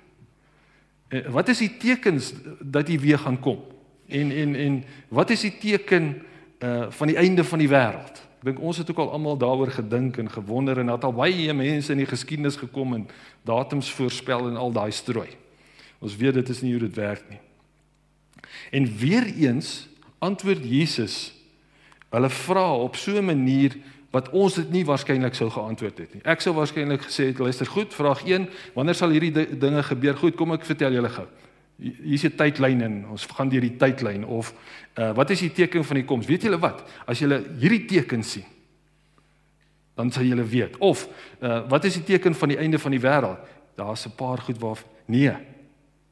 Eh, 1.07 1.25
wat 1.29 1.47
is 1.47 1.61
die 1.61 1.77
tekens 1.77 2.33
dat 2.59 2.87
hy 2.87 2.99
weer 2.99 3.19
gaan 3.21 3.39
kom? 3.39 3.61
En 4.07 4.31
en 4.31 4.55
en 4.55 4.83
wat 5.07 5.29
is 5.29 5.41
die 5.41 5.57
teken 5.57 6.21
uh 6.59 6.85
van 6.89 7.07
die 7.07 7.17
einde 7.17 7.43
van 7.43 7.59
die 7.59 7.69
wêreld? 7.69 8.21
Ek 8.41 8.51
dink 8.51 8.59
ons 8.59 8.77
het 8.77 8.89
ook 8.89 9.01
al 9.01 9.11
almal 9.11 9.37
daaroor 9.37 9.71
gedink 9.71 10.17
en 10.17 10.29
gewonder 10.29 10.77
en 10.79 10.85
dat 10.93 11.03
al 11.03 11.13
baie 11.13 11.53
mense 11.53 11.91
in 11.91 12.01
die 12.01 12.09
geskiedenis 12.09 12.55
gekom 12.55 12.93
en 12.93 13.07
datums 13.43 13.91
voorspel 13.91 14.49
en 14.49 14.57
al 14.57 14.71
daai 14.71 14.91
strooi. 14.91 15.29
Ons 15.99 16.15
weet 16.15 16.33
dit 16.33 16.49
is 16.49 16.61
nie 16.61 16.71
hoe 16.71 16.85
dit 16.85 16.95
werk 16.95 17.23
nie. 17.29 17.41
En 18.71 18.85
weer 18.97 19.25
eens 19.25 19.87
antwoord 20.19 20.65
Jesus 20.65 21.33
hulle 22.09 22.29
vra 22.29 22.67
op 22.75 22.95
so 22.95 23.17
'n 23.17 23.25
manier 23.25 23.75
wat 24.15 24.29
ons 24.31 24.55
dit 24.61 24.69
nie 24.71 24.85
waarskynlik 24.87 25.35
sou 25.35 25.49
geantwoord 25.51 25.97
het 25.99 26.13
nie. 26.15 26.21
Ek 26.23 26.43
sou 26.43 26.53
waarskynlik 26.55 27.03
gesê 27.03 27.29
het, 27.31 27.39
luister 27.43 27.67
goed, 27.67 27.93
vraag 27.93 28.23
1, 28.23 28.47
wanneer 28.77 28.95
sal 28.95 29.11
hierdie 29.11 29.33
dinge 29.59 29.83
gebeur? 29.83 30.15
Goed, 30.21 30.37
kom 30.39 30.55
ek 30.55 30.67
vertel 30.67 30.95
julle 30.95 31.11
gou. 31.11 31.25
Hier's 31.83 32.23
'n 32.23 32.37
tydlyn 32.39 32.81
en 32.81 32.93
ons 33.11 33.25
gaan 33.27 33.49
deur 33.51 33.61
die 33.61 33.75
tydlyn 33.75 34.23
of 34.23 34.53
uh, 34.95 35.11
wat 35.11 35.29
is 35.35 35.41
die 35.43 35.51
teken 35.51 35.83
van 35.83 35.99
die 35.99 36.05
koms? 36.07 36.25
Weet 36.25 36.47
julle 36.47 36.59
wat? 36.59 36.85
As 37.05 37.19
julle 37.19 37.43
hierdie 37.59 37.85
teken 37.85 38.23
sien, 38.23 38.45
dan 39.95 40.11
sal 40.11 40.23
julle 40.23 40.43
weet. 40.43 40.77
Of 40.79 41.07
uh, 41.41 41.67
wat 41.67 41.83
is 41.85 41.99
die 41.99 42.03
teken 42.15 42.35
van 42.35 42.49
die 42.49 42.57
einde 42.57 42.79
van 42.79 42.91
die 42.91 43.03
wêreld? 43.03 43.43
Daar's 43.75 44.07
'n 44.07 44.15
paar 44.15 44.37
goed 44.37 44.59
waar 44.59 44.79
nee. 45.05 45.35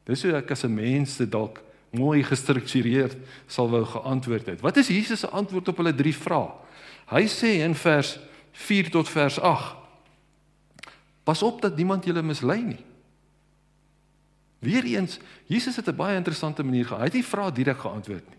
Dis 0.03 0.24
hoe 0.24 0.36
ek 0.36 0.51
as 0.51 0.63
'n 0.63 0.74
mens 0.74 1.17
dit 1.17 1.31
dalk 1.31 1.63
mooi 1.91 2.24
gestruktureerd 2.24 3.15
sal 3.48 3.69
wou 3.69 3.86
geantwoord 3.86 4.45
het. 4.45 4.62
Wat 4.62 4.77
is 4.77 4.88
Jesus 4.88 5.19
se 5.19 5.29
antwoord 5.29 5.67
op 5.67 5.77
hulle 5.77 5.95
drie 5.95 6.15
vrae? 6.15 6.51
Hy 7.12 7.27
sê 7.27 7.60
in 7.63 7.75
vers 7.75 8.19
4 8.51 8.89
tot 8.93 9.10
vers 9.10 9.39
8: 9.39 9.75
Pas 11.24 11.43
op 11.43 11.62
dat 11.62 11.75
niemand 11.75 12.05
julle 12.05 12.22
mislei 12.22 12.62
nie. 12.63 12.83
Weereens, 14.63 15.19
Jesus 15.45 15.75
het 15.75 15.88
'n 15.88 15.95
baie 15.95 16.15
interessante 16.15 16.63
manier 16.63 16.86
gehad. 16.86 17.00
Hy 17.00 17.05
het 17.05 17.13
nie 17.13 17.25
vra 17.25 17.51
direk 17.51 17.79
geantwoord 17.79 18.29
nie. 18.29 18.38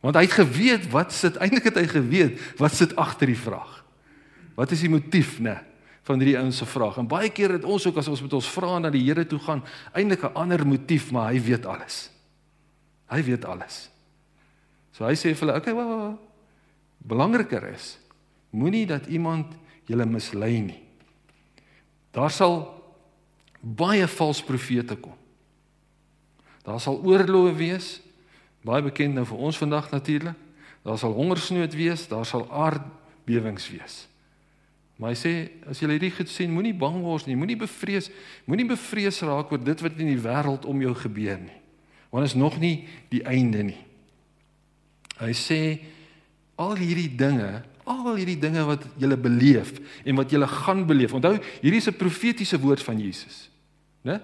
Want 0.00 0.14
hy 0.14 0.22
het 0.22 0.32
geweet 0.32 0.90
wat 0.90 1.12
sit 1.12 1.36
eintlik 1.36 1.64
het 1.64 1.76
hy 1.76 1.86
geweet 1.86 2.40
wat 2.56 2.74
sit 2.74 2.96
agter 2.96 3.26
die 3.26 3.38
vraag. 3.38 3.84
Wat 4.54 4.70
is 4.70 4.80
die 4.80 4.88
motief, 4.88 5.38
né, 5.38 5.60
van 6.02 6.18
hierdie 6.18 6.38
ouens 6.38 6.56
se 6.56 6.66
vraag? 6.66 6.96
En 6.96 7.06
baie 7.06 7.30
keer 7.30 7.52
het 7.52 7.64
ons 7.64 7.86
ook 7.86 7.96
as 7.96 8.08
ons 8.08 8.22
met 8.22 8.32
ons 8.32 8.48
vra 8.48 8.78
na 8.78 8.90
die 8.90 9.04
Here 9.04 9.26
toe 9.26 9.38
gaan, 9.38 9.62
eintlik 9.92 10.22
'n 10.22 10.34
ander 10.34 10.66
motief, 10.66 11.10
maar 11.10 11.32
hy 11.32 11.40
weet 11.40 11.66
alles. 11.66 12.10
Hy 13.06 13.22
weet 13.22 13.44
alles. 13.44 13.90
So 14.92 15.04
hy 15.04 15.14
sê 15.14 15.34
vir 15.34 15.46
hulle, 15.46 15.54
"Oké, 15.54 15.70
okay, 15.70 15.74
wag, 15.74 15.86
wag. 15.86 16.29
Belangriker 17.00 17.64
is 17.72 17.96
moenie 18.50 18.86
dat 18.86 19.06
iemand 19.06 19.54
julle 19.86 20.06
mislei 20.06 20.60
nie. 20.60 20.82
Daar 22.10 22.30
sal 22.30 22.62
baie 23.60 24.06
valse 24.08 24.44
profete 24.44 24.96
kom. 24.98 25.14
Daar 26.66 26.80
sal 26.82 27.00
oorloë 27.06 27.54
wees, 27.56 27.98
baie 28.66 28.82
bekend 28.84 29.16
nou 29.16 29.24
vir 29.28 29.42
ons 29.48 29.58
vandag 29.58 29.90
natuurlik. 29.94 30.36
Daar 30.84 30.98
sal 30.98 31.12
hongersnood 31.16 31.74
wees, 31.76 32.06
daar 32.08 32.26
sal 32.26 32.46
aardbewings 32.48 33.68
wees. 33.72 33.96
Maar 35.00 35.14
hy 35.14 35.16
sê 35.16 35.32
as 35.68 35.80
jy 35.80 35.88
hierdie 35.94 36.12
goed 36.12 36.28
sien, 36.28 36.52
moenie 36.52 36.74
bang 36.76 36.98
word 37.00 37.28
nie, 37.28 37.36
moenie 37.38 37.56
bevrees, 37.60 38.10
moenie 38.48 38.68
bevrees 38.68 39.20
raak 39.24 39.52
oor 39.52 39.60
dit 39.64 39.84
wat 39.84 40.00
in 40.00 40.10
die 40.12 40.20
wêreld 40.20 40.66
om 40.68 40.82
jou 40.84 40.92
gebeur 41.04 41.38
nie. 41.40 41.56
Want 42.12 42.28
is 42.28 42.36
nog 42.36 42.58
nie 42.60 42.88
die 43.12 43.22
einde 43.28 43.62
nie. 43.70 43.78
Hy 45.20 45.32
sê 45.36 45.60
al 46.60 46.76
hierdie 46.76 47.08
dinge, 47.16 47.62
al 47.88 48.14
hierdie 48.18 48.38
dinge 48.38 48.62
wat 48.68 48.84
jy 49.00 49.08
beleef 49.16 49.72
en 50.04 50.18
wat 50.20 50.32
jy 50.32 50.40
gaan 50.46 50.84
beleef. 50.86 51.14
Onthou, 51.16 51.38
hierdie 51.62 51.80
is 51.80 51.88
'n 51.88 51.96
profetiese 51.96 52.60
woord 52.60 52.82
van 52.82 53.00
Jesus. 53.00 53.48
Né? 54.04 54.20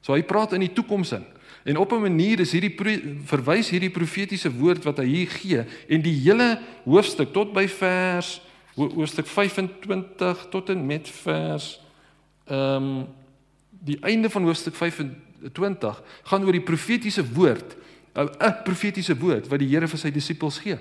So 0.00 0.14
hy 0.14 0.22
praat 0.22 0.52
in 0.52 0.60
die 0.60 0.72
toekoms 0.72 1.12
in. 1.12 1.24
En 1.64 1.76
op 1.76 1.92
'n 1.92 2.00
manier 2.00 2.40
is 2.40 2.52
hierdie 2.52 2.76
verwys 3.24 3.70
hierdie 3.70 3.90
profetiese 3.90 4.50
woord 4.50 4.84
wat 4.84 4.98
hy 4.98 5.04
hier 5.04 5.28
gee 5.28 5.64
en 5.88 6.02
die 6.02 6.14
hele 6.14 6.58
hoofstuk 6.84 7.32
tot 7.32 7.52
by 7.52 7.68
vers 7.68 8.40
hoofstuk 8.76 9.26
25 9.26 10.48
tot 10.50 10.68
en 10.68 10.86
met 10.86 11.08
vers 11.08 11.80
ehm 12.46 12.82
um, 12.82 13.06
die 13.70 13.98
einde 14.00 14.30
van 14.30 14.42
hoofstuk 14.42 14.74
25 14.74 16.02
gaan 16.22 16.44
oor 16.44 16.52
die 16.52 16.60
profetiese 16.60 17.24
woord 17.32 17.76
'n 18.14 18.62
profetiese 18.64 19.18
woord 19.18 19.48
wat 19.48 19.58
die 19.58 19.68
Here 19.68 19.88
vir 19.88 19.98
sy 19.98 20.10
disippels 20.10 20.58
gee 20.58 20.78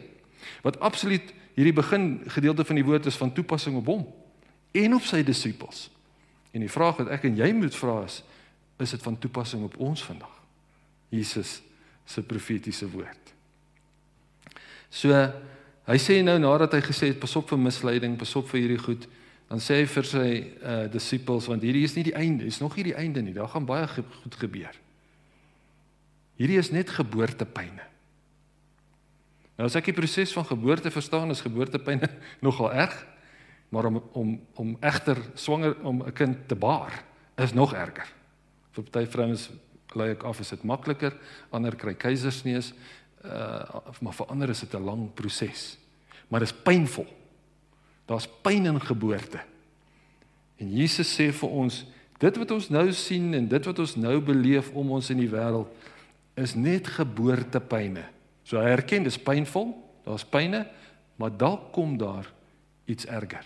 wat 0.66 0.80
absoluut 0.80 1.34
hierdie 1.56 1.76
begin 1.76 2.24
gedeelte 2.28 2.66
van 2.68 2.80
die 2.80 2.86
woord 2.86 3.06
is 3.06 3.20
van 3.20 3.34
toepassing 3.34 3.78
op 3.80 3.92
hom 3.92 4.06
en 4.76 4.96
op 4.96 5.08
sy 5.08 5.24
disippels 5.24 5.90
en 6.52 6.64
die 6.64 6.72
vraag 6.72 7.02
wat 7.04 7.12
ek 7.16 7.28
en 7.30 7.38
jy 7.40 7.52
moet 7.56 7.76
vra 7.76 8.02
is 8.06 8.22
is 8.84 8.92
dit 8.92 9.04
van 9.04 9.20
toepassing 9.20 9.64
op 9.64 9.78
ons 9.80 10.04
vandag 10.04 10.34
Jesus 11.10 11.62
se 12.06 12.24
profetiese 12.24 12.90
woord 12.92 13.34
so 14.90 15.12
Hy 15.86 16.00
sê 16.02 16.18
nou 16.26 16.40
nadat 16.42 16.74
hy 16.74 16.82
gesê 16.82 17.12
het 17.12 17.20
pas 17.22 17.36
op 17.38 17.52
vir 17.52 17.62
misleiding, 17.62 18.16
pas 18.18 18.32
op 18.40 18.48
vir 18.50 18.64
hierdie 18.64 18.82
goed, 18.82 19.04
dan 19.46 19.62
sê 19.62 19.84
hy 19.84 19.90
vir 19.90 20.08
sy 20.10 20.30
uh 20.66 20.78
disippels 20.90 21.46
want 21.52 21.66
hierdie 21.66 21.84
is 21.86 21.94
nie 21.94 22.08
die 22.08 22.16
einde, 22.18 22.48
is 22.50 22.58
nog 22.62 22.74
nie 22.78 22.88
die 22.88 22.96
einde 22.98 23.22
nie. 23.22 23.36
Daar 23.36 23.52
gaan 23.54 23.68
baie 23.70 23.86
goed 23.94 24.38
gebeur. 24.42 24.74
Hierdie 26.42 26.58
is 26.58 26.72
net 26.74 26.90
geboortepyne. 26.90 27.86
Nou 29.56 29.68
as 29.70 29.76
ek 29.76 29.86
die 29.86 29.96
proses 29.96 30.34
van 30.36 30.46
geboorte 30.46 30.92
verstaan, 30.92 31.32
is 31.32 31.44
geboortepyne 31.46 32.10
nogal 32.46 32.74
erg, 32.74 32.96
maar 33.70 33.86
om 33.86 34.02
om 34.14 34.40
om 34.56 34.78
egter 34.80 35.18
swanger 35.34 35.76
om 35.84 36.04
'n 36.04 36.14
kind 36.14 36.48
te 36.48 36.56
baar 36.56 37.04
is 37.36 37.54
nog 37.54 37.74
erger. 37.74 38.08
Vir 38.72 38.84
party 38.84 39.06
vrouens 39.12 39.50
lei 39.96 40.12
ek 40.12 40.24
af 40.24 40.40
is 40.40 40.50
dit 40.50 40.64
makliker, 40.64 41.14
ander 41.50 41.76
kry 41.76 41.94
keisersnees 41.94 42.74
uh 43.24 43.82
maar 44.02 44.14
vir 44.14 44.28
ander 44.28 44.50
is 44.50 44.60
dit 44.60 44.74
'n 44.74 44.84
lang 44.84 45.14
proses. 45.14 45.78
Maar 46.28 46.40
dit 46.40 46.50
is 46.50 46.62
pynvol. 46.64 47.08
Daar's 48.06 48.28
pyn 48.42 48.66
in 48.66 48.82
geboorte. 48.82 49.40
En 50.58 50.72
Jesus 50.72 51.10
sê 51.20 51.32
vir 51.34 51.50
ons, 51.50 51.86
dit 52.18 52.38
wat 52.38 52.52
ons 52.52 52.70
nou 52.70 52.92
sien 52.92 53.34
en 53.34 53.48
dit 53.48 53.66
wat 53.66 53.80
ons 53.80 53.96
nou 53.96 54.22
beleef 54.22 54.72
om 54.72 54.92
ons 54.92 55.10
in 55.10 55.18
die 55.18 55.30
wêreld 55.30 55.68
is 56.36 56.56
net 56.56 56.88
geboortepyne. 56.88 58.06
So 58.46 58.62
hy 58.62 58.70
erken 58.76 59.04
dis 59.04 59.18
pynvol, 59.18 59.74
daar's 60.06 60.26
pyne, 60.30 60.66
maar 61.18 61.34
dalk 61.34 61.72
kom 61.74 61.98
daar 61.98 62.28
iets 62.86 63.08
erger. 63.10 63.46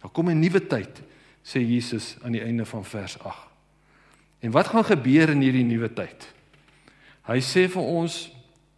Daar 0.00 0.10
kom 0.10 0.30
'n 0.30 0.40
nuwe 0.40 0.66
tyd, 0.66 1.02
sê 1.44 1.60
Jesus 1.60 2.16
aan 2.22 2.32
die 2.32 2.42
einde 2.42 2.64
van 2.64 2.84
vers 2.84 3.18
8. 3.18 3.48
En 4.40 4.50
wat 4.50 4.66
gaan 4.66 4.84
gebeur 4.84 5.28
in 5.28 5.40
hierdie 5.40 5.64
nuwe 5.64 5.92
tyd? 5.92 6.32
Hy 7.22 7.40
sê 7.40 7.68
vir 7.68 7.82
ons 7.82 8.30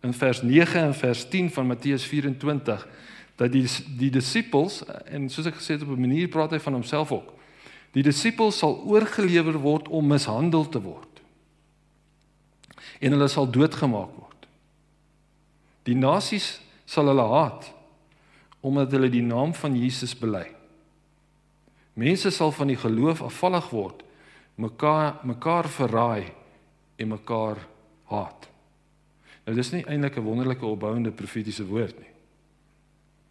in 0.03 0.13
vers 0.13 0.43
9 0.43 0.81
en 0.81 0.95
vers 0.95 1.29
10 1.29 1.51
van 1.51 1.67
Matteus 1.67 2.05
24 2.05 2.89
dat 3.37 3.53
die 3.53 3.67
die 3.99 4.11
disippels 4.11 4.83
en 5.07 5.29
soos 5.31 5.47
ek 5.47 5.55
gesê 5.55 5.79
het 5.79 5.83
op 5.83 5.95
'n 5.95 6.01
manier 6.01 6.29
praat 6.29 6.51
hy 6.51 6.59
van 6.59 6.73
homself 6.73 7.13
ook. 7.13 7.33
Die 7.93 8.03
disippels 8.03 8.59
sal 8.59 8.83
oorgelewer 8.85 9.59
word 9.59 9.89
om 9.89 10.07
mishandel 10.07 10.69
te 10.69 10.81
word. 10.81 11.21
En 13.01 13.13
hulle 13.13 13.29
sal 13.29 13.51
doodgemaak 13.51 14.11
word. 14.17 14.32
Die 15.89 15.97
nasies 15.99 16.61
sal 16.85 17.11
hulle 17.11 17.27
haat 17.33 17.71
omdat 18.63 18.93
hulle 18.95 19.09
die 19.11 19.25
naam 19.27 19.51
van 19.59 19.75
Jesus 19.75 20.13
bely. 20.15 20.45
Mense 21.99 22.31
sal 22.31 22.53
van 22.55 22.71
die 22.71 22.79
geloof 22.79 23.25
afvallig 23.27 23.67
word, 23.75 24.05
mekaar 24.55 25.19
mekaar 25.27 25.67
verraai 25.67 26.31
en 26.97 27.11
mekaar 27.11 27.59
haat. 28.13 28.47
Nou 29.43 29.57
dis 29.57 29.73
nie 29.73 29.83
eintlik 29.83 30.17
'n 30.17 30.25
wonderlike 30.25 30.67
opbouende 30.67 31.11
profetiese 31.11 31.67
woord 31.67 31.99
nie. 31.99 32.13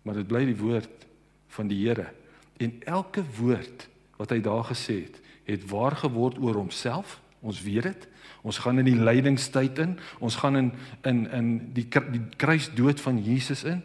Maar 0.04 0.16
dit 0.16 0.28
bly 0.28 0.46
die 0.46 0.58
woord 0.58 1.08
van 1.48 1.68
die 1.68 1.88
Here. 1.88 2.12
En 2.58 2.82
elke 2.84 3.24
woord 3.40 3.88
wat 4.18 4.30
hy 4.30 4.42
daar 4.42 4.64
gesê 4.64 5.06
het, 5.08 5.22
het 5.44 5.70
waar 5.70 5.96
geword 5.96 6.38
oor 6.38 6.56
homself. 6.56 7.22
Ons 7.40 7.62
weet 7.62 7.84
dit. 7.84 8.08
Ons 8.42 8.58
gaan 8.58 8.80
in 8.82 8.86
die 8.86 8.98
lydingstyd 8.98 9.80
in. 9.84 10.00
Ons 10.20 10.36
gaan 10.42 10.58
in 10.58 10.72
in 11.06 11.26
in 11.32 11.50
die 11.74 11.88
die 11.88 12.24
kruisdood 12.38 13.02
van 13.02 13.24
Jesus 13.24 13.64
in. 13.64 13.84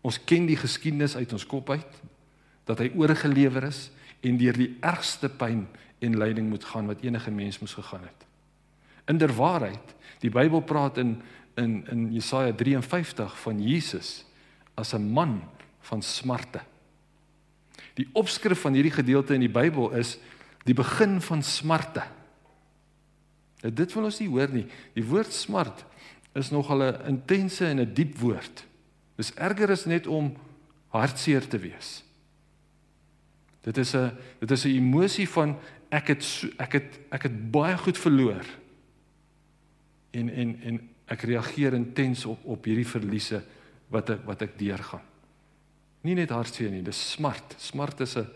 Ons 0.00 0.20
ken 0.24 0.46
die 0.46 0.56
geskiedenis 0.56 1.16
uit 1.16 1.32
ons 1.32 1.46
kop 1.46 1.70
uit 1.70 2.02
dat 2.66 2.78
hy 2.82 2.90
oorgelewer 2.98 3.68
is 3.68 3.90
en 4.26 4.38
deur 4.38 4.56
die 4.58 4.72
ergste 4.82 5.28
pyn 5.30 5.66
en 6.02 6.18
lyding 6.18 6.48
moet 6.50 6.64
gaan 6.64 6.88
wat 6.90 7.04
enige 7.06 7.30
mens 7.30 7.60
moes 7.62 7.76
gegaan 7.78 8.02
het. 8.02 8.26
Inderwaarheid, 9.06 9.94
die 10.20 10.30
Bybel 10.30 10.60
praat 10.66 10.98
in 10.98 11.20
in 11.56 11.86
in 11.90 12.12
Jesaja 12.12 12.52
53 12.52 13.38
van 13.40 13.62
Jesus 13.62 14.24
as 14.74 14.92
'n 14.94 15.12
man 15.12 15.42
van 15.80 16.02
smarte. 16.02 16.60
Die 17.94 18.08
opskrif 18.12 18.60
van 18.60 18.74
hierdie 18.74 18.92
gedeelte 18.92 19.34
in 19.34 19.40
die 19.40 19.52
Bybel 19.52 19.90
is 19.90 20.18
die 20.64 20.74
begin 20.74 21.20
van 21.20 21.42
smarte. 21.42 22.02
Nou 23.62 23.72
dit 23.72 23.92
wil 23.92 24.08
ons 24.08 24.18
nie 24.20 24.28
hoor 24.28 24.52
nie. 24.52 24.66
Die 24.94 25.04
woord 25.04 25.32
smart 25.32 25.84
is 26.36 26.50
nogal 26.52 26.82
'n 26.82 27.06
intense 27.08 27.64
en 27.64 27.80
'n 27.80 27.94
diep 27.94 28.18
woord. 28.18 28.64
Dis 29.16 29.34
erger 29.34 29.70
as 29.70 29.84
net 29.84 30.06
om 30.06 30.36
hartseer 30.88 31.48
te 31.48 31.58
wees. 31.58 32.04
Dit 33.62 33.78
is 33.78 33.94
'n 33.94 34.12
dit 34.40 34.50
is 34.50 34.64
'n 34.64 34.76
emosie 34.76 35.28
van 35.28 35.56
ek 35.90 36.08
het 36.08 36.22
ek 36.58 36.72
het 36.72 36.98
ek 37.10 37.22
het 37.22 37.50
baie 37.50 37.76
goed 37.78 37.98
verloor. 37.98 38.44
En 40.10 40.28
en 40.28 40.60
en 40.62 40.88
ek 41.06 41.22
reageer 41.22 41.74
intens 41.74 42.24
op 42.24 42.44
op 42.44 42.64
hierdie 42.64 42.86
verliese 42.86 43.42
wat 43.88 44.10
ek 44.10 44.24
wat 44.24 44.42
ek 44.42 44.58
deurgaan. 44.58 45.02
Nie 46.02 46.14
net 46.14 46.30
hartseer 46.30 46.70
nie, 46.70 46.82
dis 46.82 47.10
smart. 47.10 47.54
Smart 47.58 48.00
is 48.00 48.16
'n 48.16 48.26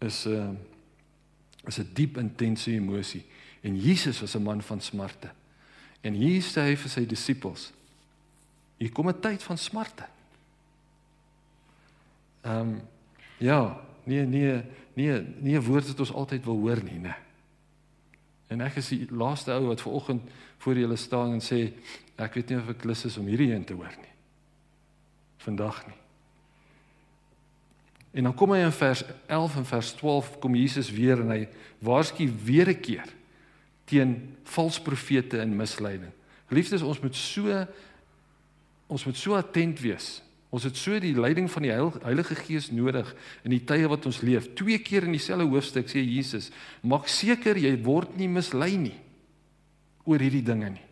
is 0.00 0.26
'n 0.26 0.58
is 1.66 1.78
'n 1.78 1.90
diep 1.94 2.16
intense 2.16 2.70
emosie 2.70 3.24
en 3.60 3.76
Jesus 3.76 4.20
was 4.20 4.34
'n 4.34 4.42
man 4.42 4.62
van 4.62 4.80
smarte. 4.80 5.30
En 6.00 6.14
hier 6.14 6.42
sê 6.42 6.60
hy 6.60 6.76
vir 6.76 6.90
sy 6.90 7.06
disippels: 7.06 7.72
"Hier 8.76 8.92
kom 8.92 9.08
'n 9.08 9.20
tyd 9.20 9.42
van 9.42 9.58
smarte." 9.58 10.06
Ehm 12.42 12.60
um, 12.60 12.80
Ja, 13.40 13.80
nee 14.04 14.26
nee 14.26 14.62
nee 14.92 15.26
nee 15.40 15.60
woord 15.60 15.86
wat 15.86 16.00
ons 16.00 16.12
altyd 16.12 16.44
wil 16.44 16.58
hoor 16.60 16.82
nie, 16.84 16.98
né? 17.00 17.14
En 18.52 18.60
ek 18.60 18.76
is 18.82 18.90
die 18.92 19.06
laaste 19.08 19.54
ou 19.54 19.70
wat 19.70 19.80
ver 19.80 19.94
oggend 19.96 20.26
voor 20.60 20.76
julle 20.76 20.98
staan 21.00 21.38
en 21.38 21.40
sê 21.40 21.60
ek 22.20 22.36
weet 22.36 22.52
nie 22.52 22.58
of 22.60 22.68
ek 22.74 22.84
lus 22.84 23.06
is 23.08 23.16
om 23.16 23.30
hierdie 23.30 23.48
een 23.54 23.64
te 23.64 23.76
hoor 23.78 23.94
nie. 23.96 24.12
Vandag 25.40 25.78
nie. 25.86 25.96
En 28.20 28.28
dan 28.28 28.36
kom 28.36 28.52
hy 28.52 28.60
in 28.66 28.76
vers 28.76 29.04
11 29.30 29.56
en 29.56 29.68
vers 29.70 29.94
12 30.02 30.30
kom 30.42 30.58
Jesus 30.58 30.90
weer 30.92 31.22
en 31.24 31.32
hy 31.32 31.40
waarsku 31.80 32.28
weer 32.44 32.68
'n 32.68 32.80
keer 32.80 33.08
teen 33.90 34.16
valse 34.54 34.82
profete 34.82 35.40
en 35.42 35.56
misleiding. 35.56 36.12
Geliefdes, 36.50 36.82
ons 36.86 37.00
moet 37.02 37.16
so 37.16 37.62
ons 38.90 39.04
moet 39.06 39.18
so 39.18 39.36
attent 39.38 39.78
wees. 39.84 40.16
Ons 40.50 40.64
het 40.66 40.74
so 40.74 40.98
die 40.98 41.14
leiding 41.14 41.46
van 41.46 41.62
die 41.62 41.70
Heilige 41.70 42.34
Gees 42.34 42.72
nodig 42.74 43.12
in 43.46 43.52
die 43.54 43.62
tye 43.62 43.86
wat 43.90 44.08
ons 44.10 44.18
leef. 44.26 44.48
Twee 44.58 44.80
keer 44.82 45.06
in 45.06 45.14
dieselfde 45.14 45.46
hoofstuk 45.46 45.86
sê 45.86 46.02
Jesus: 46.02 46.50
"Maak 46.82 47.06
seker 47.06 47.56
jy 47.56 47.76
word 47.84 48.16
nie 48.18 48.28
mislei 48.28 48.76
nie 48.76 48.98
oor 50.04 50.18
hierdie 50.18 50.42
dinge 50.42 50.70
nie." 50.70 50.86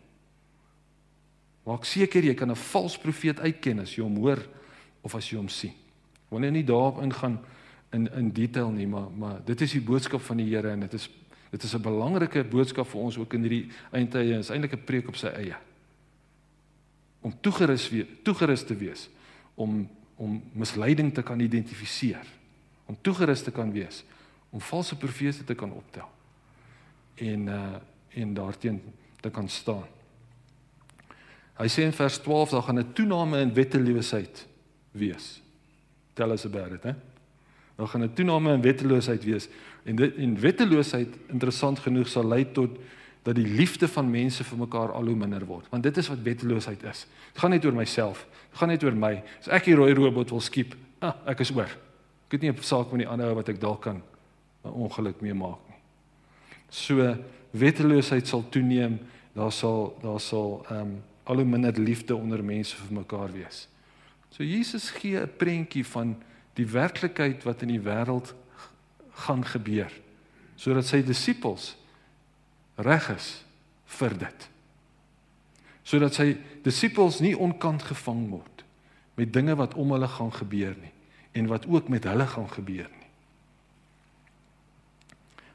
Maak 1.67 1.85
seker 1.85 2.23
jy 2.23 2.33
kan 2.35 2.51
'n 2.51 2.55
valse 2.55 2.97
profeet 2.99 3.39
uitken 3.39 3.79
as 3.79 3.97
jy 3.97 4.03
hom 4.03 4.15
hoor 4.15 4.39
of 5.03 5.15
as 5.15 5.29
jy 5.29 5.37
hom 5.37 5.49
sien. 5.49 5.71
Ek 5.71 6.31
wil 6.31 6.39
nou 6.39 6.51
nie 6.51 6.63
daarop 6.63 7.03
ingaan 7.03 7.39
in 7.91 8.07
in 8.13 8.31
detail 8.31 8.71
nie, 8.71 8.87
maar 8.87 9.11
maar 9.11 9.41
dit 9.45 9.61
is 9.61 9.71
die 9.71 9.81
boodskap 9.81 10.21
van 10.21 10.37
die 10.37 10.55
Here 10.55 10.71
en 10.71 10.79
dit 10.79 10.93
is 10.93 11.09
dit 11.49 11.63
is 11.63 11.73
'n 11.73 11.81
belangrike 11.81 12.43
boodskap 12.43 12.87
vir 12.87 13.01
ons 13.01 13.17
ook 13.17 13.33
in 13.33 13.41
hierdie 13.41 13.71
eindtye. 13.91 14.23
Dit 14.23 14.39
is 14.39 14.49
eintlik 14.49 14.73
'n 14.73 14.83
preek 14.85 15.07
op 15.07 15.15
sy 15.15 15.27
eie. 15.27 15.55
Om 17.21 17.33
toegerus 17.41 17.89
weer 17.89 18.07
toegerus 18.23 18.63
te 18.63 18.75
wees 18.75 19.09
om 19.55 19.89
om 20.15 20.43
misleiding 20.53 21.13
te 21.13 21.21
kan 21.21 21.39
identifiseer. 21.39 22.25
Om 22.85 22.97
toegerus 23.01 23.41
te 23.43 23.51
kan 23.51 23.71
wees 23.71 24.03
om 24.49 24.61
valse 24.61 24.95
profete 24.95 25.43
te 25.43 25.55
kan 25.55 25.71
optel. 25.71 26.09
En 27.15 27.47
uh 27.47 27.75
en 28.09 28.33
daarteen 28.33 28.81
te 29.21 29.29
kan 29.29 29.49
staan. 29.49 29.85
Hy 31.57 31.67
sê 31.67 31.83
in 31.83 31.93
vers 31.93 32.17
12 32.17 32.49
daar 32.49 32.61
gaan 32.61 32.79
'n 32.79 32.93
toename 32.93 33.39
in 33.39 33.53
wetteloosheid 33.53 34.47
wees 34.91 35.41
tell 36.19 36.31
us 36.31 36.45
about 36.45 36.71
it, 36.71 36.83
hè. 36.83 36.93
Daar 37.75 37.87
gaan 37.87 38.03
'n 38.03 38.13
toename 38.13 38.53
in 38.53 38.61
wetteloosheid 38.61 39.23
wees 39.23 39.47
en 39.89 39.97
dit 39.97 40.15
en 40.21 40.37
wetteloosheid 40.39 41.15
interessant 41.33 41.79
genoeg 41.81 42.09
sal 42.11 42.27
lei 42.29 42.43
tot 42.53 42.77
dat 43.27 43.35
die 43.35 43.47
liefde 43.47 43.87
van 43.91 44.09
mense 44.09 44.43
vir 44.47 44.61
mekaar 44.61 44.93
al 44.95 45.09
hoe 45.11 45.17
minder 45.17 45.43
word. 45.45 45.67
Want 45.69 45.83
dit 45.83 45.97
is 45.97 46.07
wat 46.07 46.21
wetteloosheid 46.23 46.83
is. 46.87 47.05
Dit 47.33 47.41
gaan 47.41 47.53
net 47.53 47.65
oor 47.65 47.75
myself. 47.75 48.23
Dit 48.51 48.61
gaan 48.61 48.71
net 48.71 48.83
oor 48.85 48.95
my. 48.95 49.15
As 49.41 49.49
ek 49.59 49.67
die 49.69 49.75
rooi 49.77 49.91
robot 49.97 50.31
wil 50.33 50.43
skiep, 50.43 50.75
ah, 51.03 51.17
ek 51.29 51.43
is 51.43 51.51
oor. 51.55 51.69
Ek 52.29 52.37
het 52.37 52.45
nie 52.45 52.51
'n 52.51 52.63
saak 52.63 52.91
met 52.91 53.03
die 53.03 53.09
ander 53.09 53.29
ou 53.29 53.35
wat 53.35 53.49
ek 53.49 53.59
dalk 53.59 53.81
kan 53.81 54.01
'n 54.63 54.69
ongeluk 54.69 55.21
mee 55.21 55.33
maak 55.33 55.59
nie. 55.67 55.77
So 56.69 57.17
wetteloosheid 57.51 58.27
sal 58.27 58.43
toeneem. 58.49 58.99
Daar 59.33 59.51
sal 59.51 59.97
daar 60.01 60.19
sal 60.19 60.65
ehm 60.69 60.81
um, 60.81 61.03
al 61.23 61.35
hoe 61.35 61.45
minder 61.45 61.73
liefde 61.79 62.15
onder 62.15 62.43
mense 62.43 62.75
vir 62.75 62.93
mekaar 62.93 63.31
wees. 63.31 63.67
So 64.31 64.43
Jesus 64.43 64.89
gee 64.89 65.19
'n 65.19 65.29
prentjie 65.37 65.85
van 65.85 66.15
die 66.53 66.65
werklikheid 66.65 67.43
wat 67.43 67.61
in 67.61 67.67
die 67.67 67.81
wêreld 67.81 68.33
gaan 69.25 69.43
gebeur 69.45 69.91
sodat 70.59 70.87
sy 70.89 70.99
disippels 71.07 71.73
reg 72.83 73.05
is 73.13 73.27
vir 73.99 74.15
dit. 74.19 74.47
Sodat 75.87 76.17
sy 76.17 76.33
disippels 76.65 77.21
nie 77.23 77.35
onkant 77.35 77.85
gevang 77.87 78.25
word 78.31 78.65
met 79.19 79.31
dinge 79.35 79.55
wat 79.59 79.75
om 79.79 79.95
hulle 79.95 80.07
gaan 80.11 80.33
gebeur 80.35 80.75
nie 80.79 80.91
en 81.39 81.47
wat 81.51 81.67
ook 81.67 81.87
met 81.91 82.07
hulle 82.09 82.27
gaan 82.27 82.49
gebeur 82.51 82.89
nie. 82.91 83.07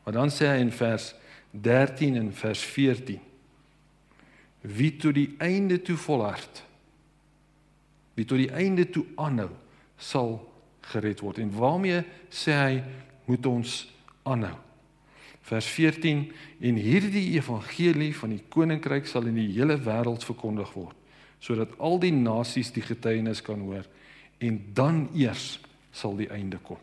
Maar 0.04 0.16
dan 0.20 0.32
sê 0.32 0.48
hy 0.48 0.58
in 0.64 0.72
vers 0.72 1.12
13 1.52 2.16
en 2.20 2.32
vers 2.34 2.64
14 2.74 3.20
wie 4.64 4.92
tot 4.96 5.16
die 5.16 5.28
einde 5.44 5.80
toe 5.84 5.96
volhard 6.00 6.62
wie 8.16 8.24
tot 8.24 8.40
die 8.40 8.52
einde 8.52 8.86
toe 8.90 9.04
aanhou 9.20 9.50
sal 10.00 10.38
gered 10.92 11.20
word 11.24 11.40
en 11.42 11.52
waarmee 11.54 12.02
sê 12.32 12.56
hy 12.56 12.78
moet 13.24 13.46
ons 13.46 13.74
aanhou 14.22 14.56
vers 15.44 15.66
14 15.76 16.24
en 16.64 16.80
hierdie 16.80 17.34
evangelie 17.36 18.12
van 18.16 18.32
die 18.32 18.42
koninkryk 18.48 19.06
sal 19.06 19.28
in 19.28 19.36
die 19.40 19.50
hele 19.52 19.76
wêreld 19.76 20.24
verkondig 20.24 20.72
word 20.76 20.96
sodat 21.44 21.76
al 21.78 22.00
die 22.00 22.14
nasies 22.14 22.72
die 22.72 22.84
getuienis 22.84 23.44
kan 23.44 23.60
hoor 23.60 23.84
en 24.44 24.58
dan 24.74 25.06
eers 25.12 25.58
sal 25.92 26.16
die 26.16 26.30
einde 26.32 26.58
kom 26.64 26.80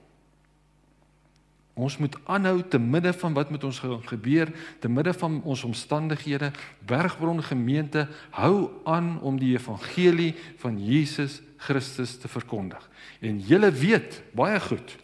Ons 1.74 1.96
moet 1.98 2.18
aanhou 2.28 2.60
te 2.68 2.80
midde 2.80 3.14
van 3.16 3.34
wat 3.34 3.52
met 3.52 3.64
ons 3.64 3.80
gebeur, 3.80 4.52
te 4.80 4.90
midde 4.92 5.14
van 5.16 5.40
ons 5.48 5.64
omstandighede, 5.64 6.52
Bergbron 6.86 7.40
gemeente 7.44 8.08
hou 8.36 8.70
aan 8.84 9.16
om 9.22 9.40
die 9.40 9.54
evangelie 9.56 10.34
van 10.60 10.78
Jesus 10.84 11.40
Christus 11.58 12.18
te 12.20 12.28
verkondig. 12.28 12.84
En 13.22 13.40
julle 13.40 13.72
weet 13.72 14.20
baie 14.36 14.60
goed 14.60 14.98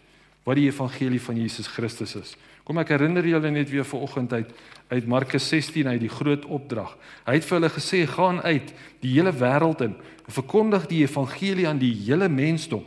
wat 0.47 0.55
die 0.55 0.69
evangelie 0.69 1.19
van 1.19 1.35
Jesus 1.35 1.67
Christus 1.67 2.15
is. 2.15 2.35
Kom 2.63 2.79
ek 2.79 2.93
herinner 2.95 3.25
julle 3.27 3.51
net 3.51 3.69
weer 3.71 3.87
vanoggend 3.87 4.33
uit 4.33 4.51
uit 4.87 5.07
Markus 5.07 5.43
16 5.51 5.87
uit 5.87 5.99
die 5.99 6.11
groot 6.11 6.45
opdrag. 6.47 6.93
Hy 7.27 7.33
het 7.35 7.47
vir 7.47 7.57
hulle 7.57 7.71
gesê 7.73 8.05
gaan 8.07 8.39
uit 8.39 8.69
die 9.03 9.11
hele 9.17 9.33
wêreld 9.35 9.83
in 9.83 9.97
en 9.99 10.35
verkondig 10.35 10.87
die 10.87 11.01
evangelie 11.03 11.67
aan 11.67 11.81
die 11.81 11.91
hele 12.05 12.29
mensdom. 12.31 12.85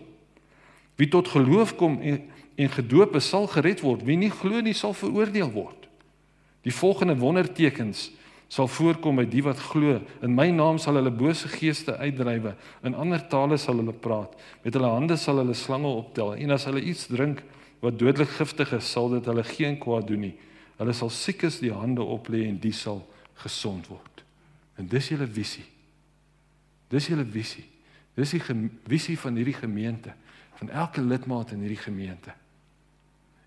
Wie 0.97 1.09
tot 1.13 1.29
geloof 1.29 1.77
kom 1.77 2.01
en 2.01 2.23
en 2.61 2.69
gedoop 2.69 3.15
is 3.17 3.29
sal 3.33 3.47
gered 3.49 3.81
word. 3.81 4.03
Wie 4.05 4.19
nie 4.21 4.29
glo 4.29 4.61
nie 4.61 4.77
sal 4.77 4.93
veroordeel 4.93 5.49
word. 5.55 5.87
Die 6.67 6.75
volgende 6.75 7.17
wondertekens 7.17 8.11
sal 8.51 8.69
voorkom 8.69 9.21
by 9.21 9.25
die 9.31 9.45
wat 9.47 9.61
glo. 9.71 10.01
In 10.27 10.35
my 10.37 10.49
naam 10.53 10.81
sal 10.83 10.99
hulle 10.99 11.13
bose 11.15 11.49
geeste 11.49 11.95
uitdrywe. 11.97 12.53
In 12.85 12.99
ander 12.99 13.23
tale 13.33 13.57
sal 13.63 13.79
hulle 13.81 13.95
praat. 13.95 14.35
Met 14.65 14.77
hulle 14.77 14.91
hande 14.93 15.17
sal 15.17 15.41
hulle 15.41 15.57
slange 15.57 15.89
optel. 15.89 16.35
En 16.35 16.57
as 16.57 16.67
hulle 16.69 16.83
iets 16.85 17.07
drink 17.09 17.41
wat 17.81 17.99
dodelik 17.99 18.29
giftig 18.37 18.73
is, 18.77 18.91
sal 18.93 19.09
dit 19.15 19.25
hulle 19.25 19.45
geen 19.45 19.79
kwaad 19.81 20.09
doen 20.09 20.27
nie. 20.29 20.35
Hulle 20.81 20.93
sal 20.97 21.11
siekes 21.13 21.59
die 21.61 21.73
hande 21.73 22.05
oplê 22.05 22.47
en 22.49 22.59
die 22.61 22.75
sal 22.77 23.03
gesond 23.41 23.89
word. 23.89 24.25
En 24.81 24.89
dis 24.89 25.11
julle 25.13 25.29
visie. 25.29 25.65
Dis 26.93 27.09
julle 27.09 27.25
visie. 27.25 27.65
Dis 28.17 28.35
die 28.37 28.43
visie 28.91 29.17
van 29.21 29.39
hierdie 29.39 29.57
gemeente, 29.57 30.13
van 30.61 30.71
elke 30.71 31.01
lidmaat 31.05 31.55
in 31.55 31.65
hierdie 31.65 31.81
gemeente. 31.81 32.35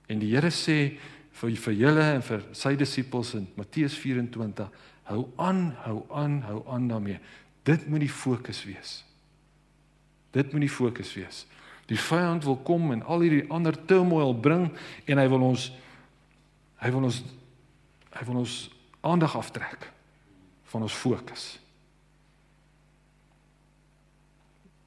En 0.10 0.22
die 0.22 0.32
Here 0.34 0.50
sê 0.54 0.96
vir 1.34 1.56
vir 1.66 1.78
julle 1.78 2.06
en 2.16 2.26
vir 2.26 2.46
sy 2.58 2.74
disippels 2.78 3.34
in 3.38 3.48
Matteus 3.58 3.96
24, 4.02 4.70
hou 5.10 5.24
aan, 5.42 5.66
hou 5.86 6.04
aan, 6.14 6.40
hou 6.48 6.62
aan 6.74 6.88
daarmee. 6.90 7.20
Dit 7.66 7.88
moet 7.90 8.06
die 8.06 8.12
fokus 8.12 8.64
wees. 8.68 9.02
Dit 10.34 10.52
moet 10.54 10.66
die 10.66 10.74
fokus 10.74 11.14
wees. 11.18 11.44
Die 11.92 12.00
vyand 12.00 12.46
wil 12.48 12.58
kom 12.64 12.92
en 12.92 13.04
al 13.04 13.26
hierdie 13.26 13.50
ander 13.52 13.76
turmoil 13.86 14.36
bring 14.36 14.70
en 15.06 15.20
hy 15.20 15.26
wil 15.32 15.50
ons 15.52 15.72
hy 16.84 16.92
wil 16.92 17.08
ons 17.10 17.24
hy 18.14 18.24
wil 18.28 18.44
ons 18.44 18.56
aandag 19.04 19.36
aftrek 19.36 19.90
van 20.72 20.86
ons 20.86 20.96
fokus. 20.96 21.46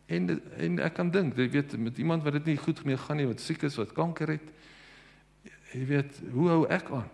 En 0.06 0.30
en 0.56 0.78
ek 0.86 0.94
kan 0.96 1.10
dink, 1.10 1.36
jy 1.36 1.48
weet 1.50 1.76
met 1.82 1.98
iemand 1.98 2.24
wat 2.24 2.38
dit 2.38 2.52
nie 2.52 2.60
goed 2.60 2.84
mee 2.86 2.96
gaan 2.96 3.18
nie, 3.20 3.28
wat 3.28 3.42
siek 3.42 3.66
is, 3.66 3.76
wat 3.80 3.92
kanker 3.96 4.36
het, 4.36 4.52
jy 5.74 5.84
weet, 5.90 6.20
hoe 6.32 6.48
hou 6.52 6.60
ek 6.72 6.90
aan? 6.94 7.10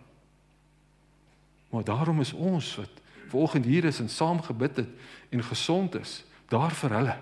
Maar 1.72 1.86
daarom 1.88 2.20
is 2.20 2.34
ons 2.36 2.74
wat 2.76 3.00
vanoggend 3.32 3.64
hier 3.64 3.88
is 3.88 4.00
en 4.04 4.12
saam 4.12 4.42
gebid 4.44 4.82
het 4.84 4.90
en 5.32 5.44
gesond 5.44 5.96
is, 5.96 6.20
daar 6.52 6.74
vir 6.76 6.98
hulle 6.98 7.16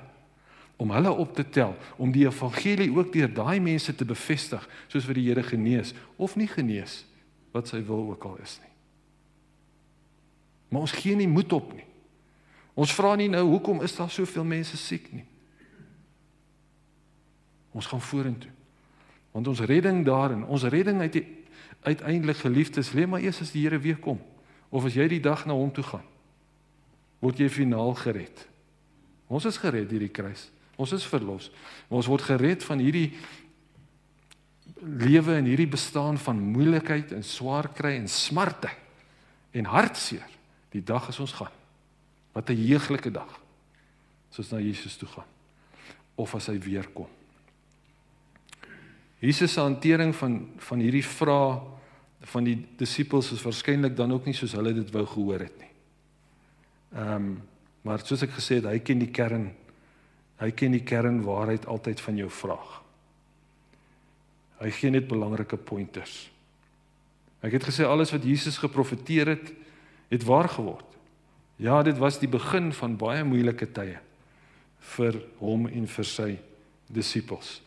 om 0.81 0.90
hulle 0.97 1.11
op 1.12 1.35
te 1.37 1.45
tel, 1.45 1.75
om 2.01 2.12
die 2.12 2.25
evangelie 2.25 2.88
ook 2.88 3.12
deur 3.12 3.29
daai 3.35 3.61
mense 3.61 3.93
te 3.95 4.05
bevestig, 4.09 4.64
soos 4.88 5.05
wat 5.05 5.19
die 5.19 5.27
Here 5.29 5.43
genees 5.45 5.93
of 6.16 6.38
nie 6.40 6.49
genees 6.49 7.03
wat 7.53 7.69
sy 7.69 7.83
wil 7.85 8.07
ook 8.14 8.25
al 8.25 8.38
is 8.40 8.57
nie. 8.62 8.71
Maar 10.71 10.87
ons 10.87 10.95
gee 10.97 11.16
nie 11.19 11.29
moed 11.29 11.53
op 11.53 11.73
nie. 11.75 11.85
Ons 12.79 12.95
vra 12.97 13.12
nie 13.19 13.29
nou 13.29 13.43
hoekom 13.51 13.83
is 13.85 13.97
daar 13.99 14.11
soveel 14.12 14.47
mense 14.47 14.79
siek 14.81 15.11
nie. 15.12 15.27
Ons 17.77 17.90
gaan 17.90 18.01
vorentoe. 18.01 18.53
Want 19.35 19.51
ons 19.51 19.61
redding 19.69 20.01
daarin, 20.07 20.47
ons 20.47 20.64
redding 20.64 21.03
uit 21.05 21.19
die 21.19 21.27
uiteindelik 21.85 22.40
geliefdes 22.40 22.93
lê 22.97 23.07
maar 23.09 23.23
eers 23.25 23.40
as 23.45 23.53
die 23.53 23.66
Here 23.66 23.79
weer 23.81 24.01
kom 24.01 24.21
of 24.71 24.85
as 24.87 24.95
jy 24.95 25.07
die 25.11 25.21
dag 25.21 25.45
na 25.45 25.57
hom 25.57 25.73
toe 25.75 25.85
gaan. 25.85 26.07
Word 27.21 27.40
jy 27.43 27.51
finaal 27.53 27.93
gered. 27.99 28.47
Ons 29.29 29.49
is 29.51 29.59
gered 29.61 29.90
deur 29.90 30.07
die 30.07 30.12
kruis. 30.14 30.49
Ons 30.81 30.95
is 30.97 31.05
verlos. 31.05 31.51
Ons 31.93 32.09
word 32.09 32.25
gered 32.25 32.64
van 32.64 32.81
hierdie 32.81 33.11
lewe 34.81 35.37
en 35.37 35.49
hierdie 35.49 35.69
bestaan 35.69 36.16
van 36.23 36.40
moeilikheid 36.55 37.12
en 37.12 37.25
swaar 37.27 37.69
kry 37.77 37.99
en 37.99 38.09
smarte 38.09 38.71
en 39.53 39.69
hartseer 39.69 40.25
die 40.73 40.83
dag 40.87 41.11
as 41.11 41.21
ons 41.21 41.35
gaan. 41.37 41.53
Wat 42.33 42.49
'n 42.51 42.57
heuglike 42.57 43.11
dag. 43.11 43.40
As 44.31 44.38
ons 44.38 44.53
na 44.53 44.59
Jesus 44.59 44.97
toe 44.97 45.09
gaan 45.09 45.29
of 46.16 46.35
as 46.35 46.47
hy 46.47 46.59
weer 46.59 46.88
kom. 46.95 47.09
Jesus 49.21 49.53
se 49.53 49.61
hantering 49.61 50.14
van 50.16 50.49
van 50.59 50.79
hierdie 50.79 51.05
vrae 51.05 51.61
van 52.33 52.45
die 52.45 52.57
disippels 52.77 53.33
is 53.33 53.43
waarskynlik 53.43 53.97
dan 53.97 54.12
ook 54.12 54.27
nie 54.29 54.35
soos 54.37 54.53
hulle 54.53 54.75
dit 54.77 54.90
wou 54.90 55.07
gehoor 55.07 55.40
het 55.40 55.59
nie. 55.59 55.73
Ehm 56.95 57.14
um, 57.14 57.43
maar 57.83 58.03
soos 58.05 58.23
ek 58.23 58.35
gesê 58.37 58.59
het, 58.59 58.66
hy 58.69 58.79
ken 58.85 58.99
die 59.01 59.09
kern. 59.09 59.47
Hy 60.40 60.50
ken 60.57 60.72
die 60.72 60.85
kern 60.85 61.22
waarheid 61.22 61.66
altyd 61.68 62.00
van 62.00 62.16
jou 62.16 62.29
vraag. 62.33 62.81
Hy 64.61 64.70
gee 64.76 64.92
net 64.92 65.09
belangrike 65.09 65.57
pointers. 65.57 66.31
Ek 67.44 67.57
het 67.57 67.64
gesê 67.64 67.87
alles 67.88 68.12
wat 68.12 68.24
Jesus 68.24 68.61
geprofeteer 68.61 69.35
het, 69.35 69.53
het 70.12 70.24
waar 70.29 70.48
geword. 70.48 70.87
Ja, 71.61 71.83
dit 71.85 71.98
was 72.00 72.18
die 72.20 72.29
begin 72.29 72.72
van 72.72 72.96
baie 73.00 73.24
moeilike 73.24 73.68
tye 73.72 73.98
vir 74.96 75.18
hom 75.40 75.66
en 75.68 75.85
vir 75.92 76.09
sy 76.09 76.31
disippels. 76.88 77.61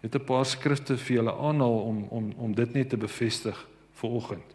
Het 0.00 0.14
'n 0.14 0.24
paar 0.24 0.46
skrifte 0.46 0.96
vir 0.96 1.16
julle 1.16 1.32
aanhaal 1.32 1.80
om 1.84 2.04
om 2.08 2.32
om 2.36 2.54
dit 2.54 2.74
net 2.74 2.88
te 2.88 2.96
bevestig 2.96 3.66
vir 3.92 4.10
oggend. 4.10 4.48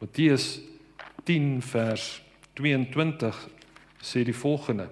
Matteus 0.00 0.60
10 1.24 1.62
vers 1.62 2.22
22 2.54 3.48
sê 4.00 4.24
die 4.24 4.34
volgende: 4.34 4.88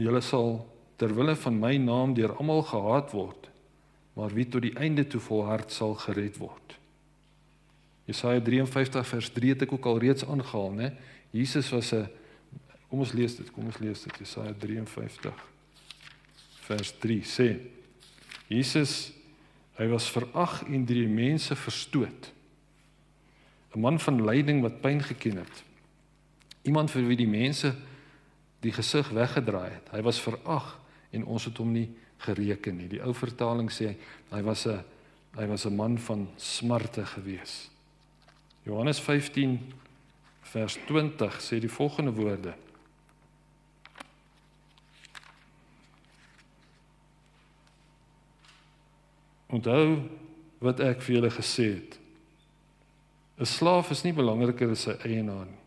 Julle 0.00 0.22
sal 0.24 0.54
ter 1.00 1.12
wille 1.16 1.36
van 1.36 1.58
my 1.60 1.74
naam 1.76 2.14
deur 2.16 2.32
almal 2.38 2.62
gehaat 2.68 3.12
word, 3.12 3.48
maar 4.16 4.32
wie 4.36 4.46
tot 4.48 4.64
die 4.64 4.74
einde 4.80 5.04
toe 5.04 5.20
volhard 5.20 5.72
sal 5.72 5.94
gered 5.94 6.38
word. 6.40 6.76
Jesaja 8.08 8.40
53 8.40 9.06
vers 9.06 9.28
3 9.36 9.52
het 9.54 9.62
ek 9.68 9.72
ook 9.76 9.86
al 9.86 10.00
reeds 10.02 10.24
aangehaal, 10.24 10.72
né? 10.74 10.88
Jesus 11.30 11.68
was 11.70 11.92
'n 11.92 12.08
Kom 12.90 13.04
ons 13.04 13.12
lees 13.14 13.36
dit. 13.38 13.50
Kom 13.54 13.68
ons 13.70 13.78
lees 13.78 14.02
dit. 14.02 14.18
Jesaja 14.18 14.52
53 14.58 15.46
vers 16.66 16.92
3 17.02 17.22
sê 17.26 17.48
Jesus 18.50 19.12
hy 19.78 19.86
was 19.90 20.10
verag 20.10 20.60
en 20.68 20.84
deur 20.84 20.98
die 21.06 21.14
mense 21.14 21.54
verstoot. 21.56 22.32
'n 23.74 23.80
Man 23.80 23.98
van 23.98 24.24
lyding 24.26 24.62
wat 24.62 24.80
pyn 24.82 25.02
geken 25.02 25.38
het. 25.38 25.62
Iemand 26.66 26.90
vir 26.90 27.06
wie 27.06 27.16
die 27.16 27.30
mense 27.30 27.74
die 28.60 28.72
gesig 28.72 29.08
weggedraai 29.08 29.70
het. 29.70 29.90
Hy 29.92 30.02
was 30.04 30.20
verag 30.20 30.78
en 31.10 31.24
ons 31.24 31.44
het 31.48 31.56
hom 31.56 31.72
nie 31.72 31.88
gereken 32.20 32.76
nie. 32.76 32.88
Die 32.88 33.02
ou 33.02 33.14
vertaling 33.16 33.70
sê 33.72 33.94
hy 34.30 34.42
was 34.42 34.66
'n 34.66 34.84
hy 35.36 35.46
was 35.46 35.66
'n 35.66 35.76
man 35.76 35.98
van 35.98 36.28
smarte 36.36 37.06
gewees. 37.06 37.70
Johannes 38.64 39.00
15 39.00 39.72
vers 40.42 40.78
20 40.86 41.40
sê 41.40 41.60
die 41.60 41.68
volgende 41.68 42.12
woorde. 42.12 42.54
Onthou 49.50 50.08
wat 50.58 50.80
ek 50.80 51.00
vir 51.02 51.16
julle 51.16 51.30
gesê 51.30 51.74
het. 51.74 51.98
'n 53.38 53.46
Slaaf 53.46 53.90
is 53.90 54.04
nie 54.04 54.12
belangriker 54.12 54.70
as 54.70 54.82
sy 54.82 54.96
eienaar 55.04 55.46
nie. 55.46 55.60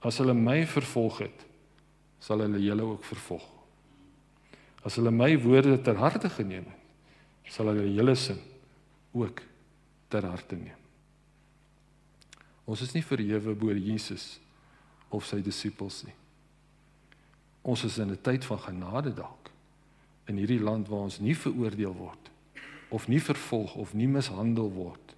As 0.00 0.18
hulle 0.18 0.34
my 0.34 0.66
vervolg 0.66 1.18
het, 1.18 1.46
sal 2.20 2.42
hulle 2.44 2.60
julle 2.62 2.82
ook 2.82 3.04
vervolg. 3.04 3.46
As 4.86 4.96
hulle 4.98 5.10
my 5.10 5.32
woorde 5.42 5.80
ter 5.82 5.98
harte 5.98 6.30
geneem 6.30 6.66
het, 6.70 6.82
sal 7.52 7.70
hulle 7.70 7.86
julle 7.94 8.14
sin 8.18 8.38
ook 9.16 9.42
ter 10.10 10.26
harte 10.26 10.56
neem. 10.58 10.82
Ons 12.66 12.82
is 12.82 12.94
nie 12.94 13.04
verhewe 13.06 13.54
bo 13.54 13.74
Jesus 13.74 14.40
of 15.14 15.26
sy 15.26 15.38
disippels 15.42 16.02
nie. 16.06 16.14
Ons 17.66 17.84
is 17.84 17.98
in 17.98 18.10
'n 18.10 18.22
tyd 18.22 18.44
van 18.44 18.58
genade 18.58 19.14
dalk 19.14 19.50
in 20.26 20.36
hierdie 20.36 20.60
land 20.60 20.88
waar 20.88 21.06
ons 21.06 21.18
nie 21.18 21.34
veroordeel 21.34 21.94
word 21.94 22.30
of 22.90 23.08
nie 23.08 23.20
vervolg 23.20 23.74
of 23.74 23.94
nie 23.94 24.06
mishandel 24.06 24.70
word 24.70 25.14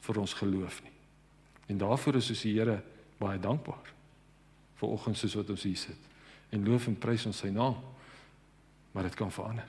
vir 0.00 0.18
ons 0.18 0.34
geloof 0.34 0.82
nie. 0.82 0.92
En 1.68 1.78
daarvoor 1.78 2.16
is 2.16 2.30
ons 2.30 2.42
die 2.42 2.54
Here 2.54 2.82
baie 3.18 3.38
dankbaar 3.38 3.92
vir 4.78 4.88
oggend 4.88 5.18
soos 5.18 5.34
wat 5.38 5.50
ons 5.50 5.66
hier 5.66 5.76
sit 5.76 6.08
en 6.48 6.64
loof 6.64 6.86
en 6.88 6.96
prys 6.98 7.26
ons 7.28 7.38
sy 7.44 7.50
naam. 7.52 7.76
Maar 8.92 9.08
dit 9.08 9.16
kan 9.18 9.32
verander. 9.32 9.66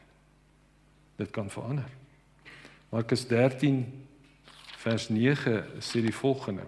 Dit 1.20 1.32
kan 1.36 1.50
verander. 1.52 1.90
Markus 2.90 3.26
13 3.28 3.84
vers 4.80 5.10
9 5.12 5.58
sê 5.84 6.02
die 6.02 6.16
volgende. 6.16 6.64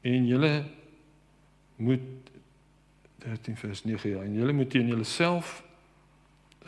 En 0.00 0.26
julle 0.28 0.52
moet 1.80 2.04
13 3.24 3.56
vers 3.56 3.82
9 3.84 4.12
ja, 4.12 4.22
en 4.24 4.36
julle 4.36 4.52
moet 4.56 4.70
teen 4.70 4.92
julleself 4.92 5.60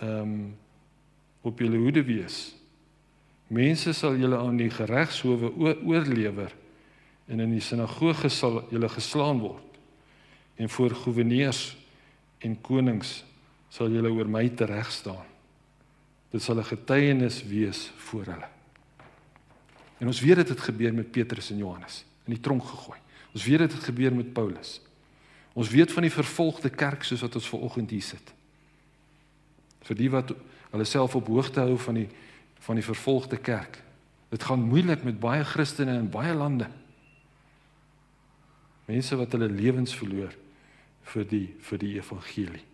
ehm 0.01 0.19
um, 0.19 0.35
op 1.43 1.59
julle 1.59 1.77
hoede 1.77 2.05
wees. 2.07 2.53
Mense 3.51 3.93
sal 3.93 4.15
julle 4.15 4.39
aan 4.39 4.57
die 4.57 4.71
regshowe 4.71 5.51
oorlewer 5.59 6.53
en 7.27 7.41
in 7.41 7.53
die 7.55 7.63
sinagoge 7.63 8.29
sal 8.33 8.63
julle 8.71 8.89
geslaan 8.89 9.41
word. 9.43 9.79
En 10.57 10.69
voor 10.69 10.95
goewerneurs 11.05 11.77
en 12.43 12.57
konings 12.61 13.23
sal 13.73 13.91
julle 13.91 14.11
oor 14.13 14.29
my 14.29 14.49
tereg 14.49 14.91
staan. 14.93 15.27
Dit 16.31 16.43
sal 16.43 16.59
'n 16.59 16.65
getuienis 16.65 17.43
wees 17.45 17.91
voor 17.97 18.25
hulle. 18.25 18.49
En 19.99 20.07
ons 20.07 20.21
weet 20.21 20.37
dit 20.37 20.49
het 20.49 20.61
gebeur 20.61 20.95
met 20.95 21.11
Petrus 21.11 21.51
en 21.51 21.59
Johannes 21.59 22.05
in 22.27 22.35
die 22.35 22.41
tronk 22.41 22.65
gegooi. 22.65 22.99
Ons 23.35 23.45
weet 23.45 23.59
dit 23.59 23.73
het 23.73 23.85
gebeur 23.85 24.15
met 24.15 24.33
Paulus. 24.33 24.81
Ons 25.53 25.71
weet 25.71 25.93
van 25.93 26.03
die 26.03 26.13
vervolgde 26.13 26.71
kerk 26.71 27.03
soos 27.03 27.21
wat 27.21 27.35
ons 27.35 27.49
ver 27.49 27.61
oggend 27.61 27.91
hier 27.91 28.03
sit. 28.03 28.33
Vir 29.83 29.97
die 29.97 30.11
wat 30.11 30.33
hulle 30.71 30.85
self 30.85 31.15
op 31.15 31.27
hoogte 31.27 31.61
hou 31.61 31.79
van 31.79 31.95
die 31.95 32.09
van 32.63 32.79
die 32.79 32.85
vervolgde 32.85 33.37
kerk. 33.37 33.83
Dit 34.31 34.43
gaan 34.43 34.63
moeilik 34.63 35.03
met 35.03 35.21
baie 35.21 35.45
Christene 35.45 35.97
in 35.99 36.11
baie 36.11 36.35
lande 36.35 36.69
mense 38.93 39.17
wat 39.17 39.33
hulle 39.35 39.49
lewens 39.49 39.95
verloor 39.97 40.35
vir 41.13 41.27
die 41.29 41.47
vir 41.67 41.83
die 41.83 41.97
evangelie. 41.97 42.65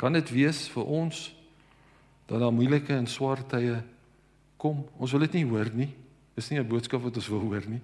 Kan 0.00 0.16
dit 0.18 0.30
wees 0.34 0.66
vir 0.74 0.90
ons 1.00 1.28
dat 2.28 2.40
daar 2.40 2.54
moeilike 2.54 2.94
en 2.96 3.08
swaar 3.08 3.44
tye 3.48 3.78
kom? 4.60 4.82
Ons 4.98 5.14
wil 5.14 5.26
dit 5.26 5.38
nie 5.38 5.46
hoor 5.48 5.70
nie. 5.72 5.90
Dis 6.34 6.50
nie 6.50 6.58
'n 6.58 6.68
boodskap 6.68 7.02
wat 7.02 7.16
ons 7.16 7.28
wil 7.28 7.40
hoor 7.40 7.64
nie. 7.68 7.80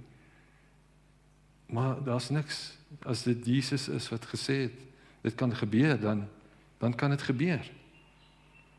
Maar 1.69 2.03
daar's 2.05 2.31
niks 2.31 2.77
as 3.07 3.23
dit 3.23 3.47
Jesus 3.47 3.89
is 3.89 4.09
wat 4.11 4.27
gesê 4.27 4.67
het 4.67 4.79
dit 5.23 5.35
kan 5.35 5.55
gebeur 5.55 6.01
dan 6.01 6.29
dan 6.79 6.95
kan 6.95 7.11
dit 7.11 7.23
gebeur. 7.23 7.61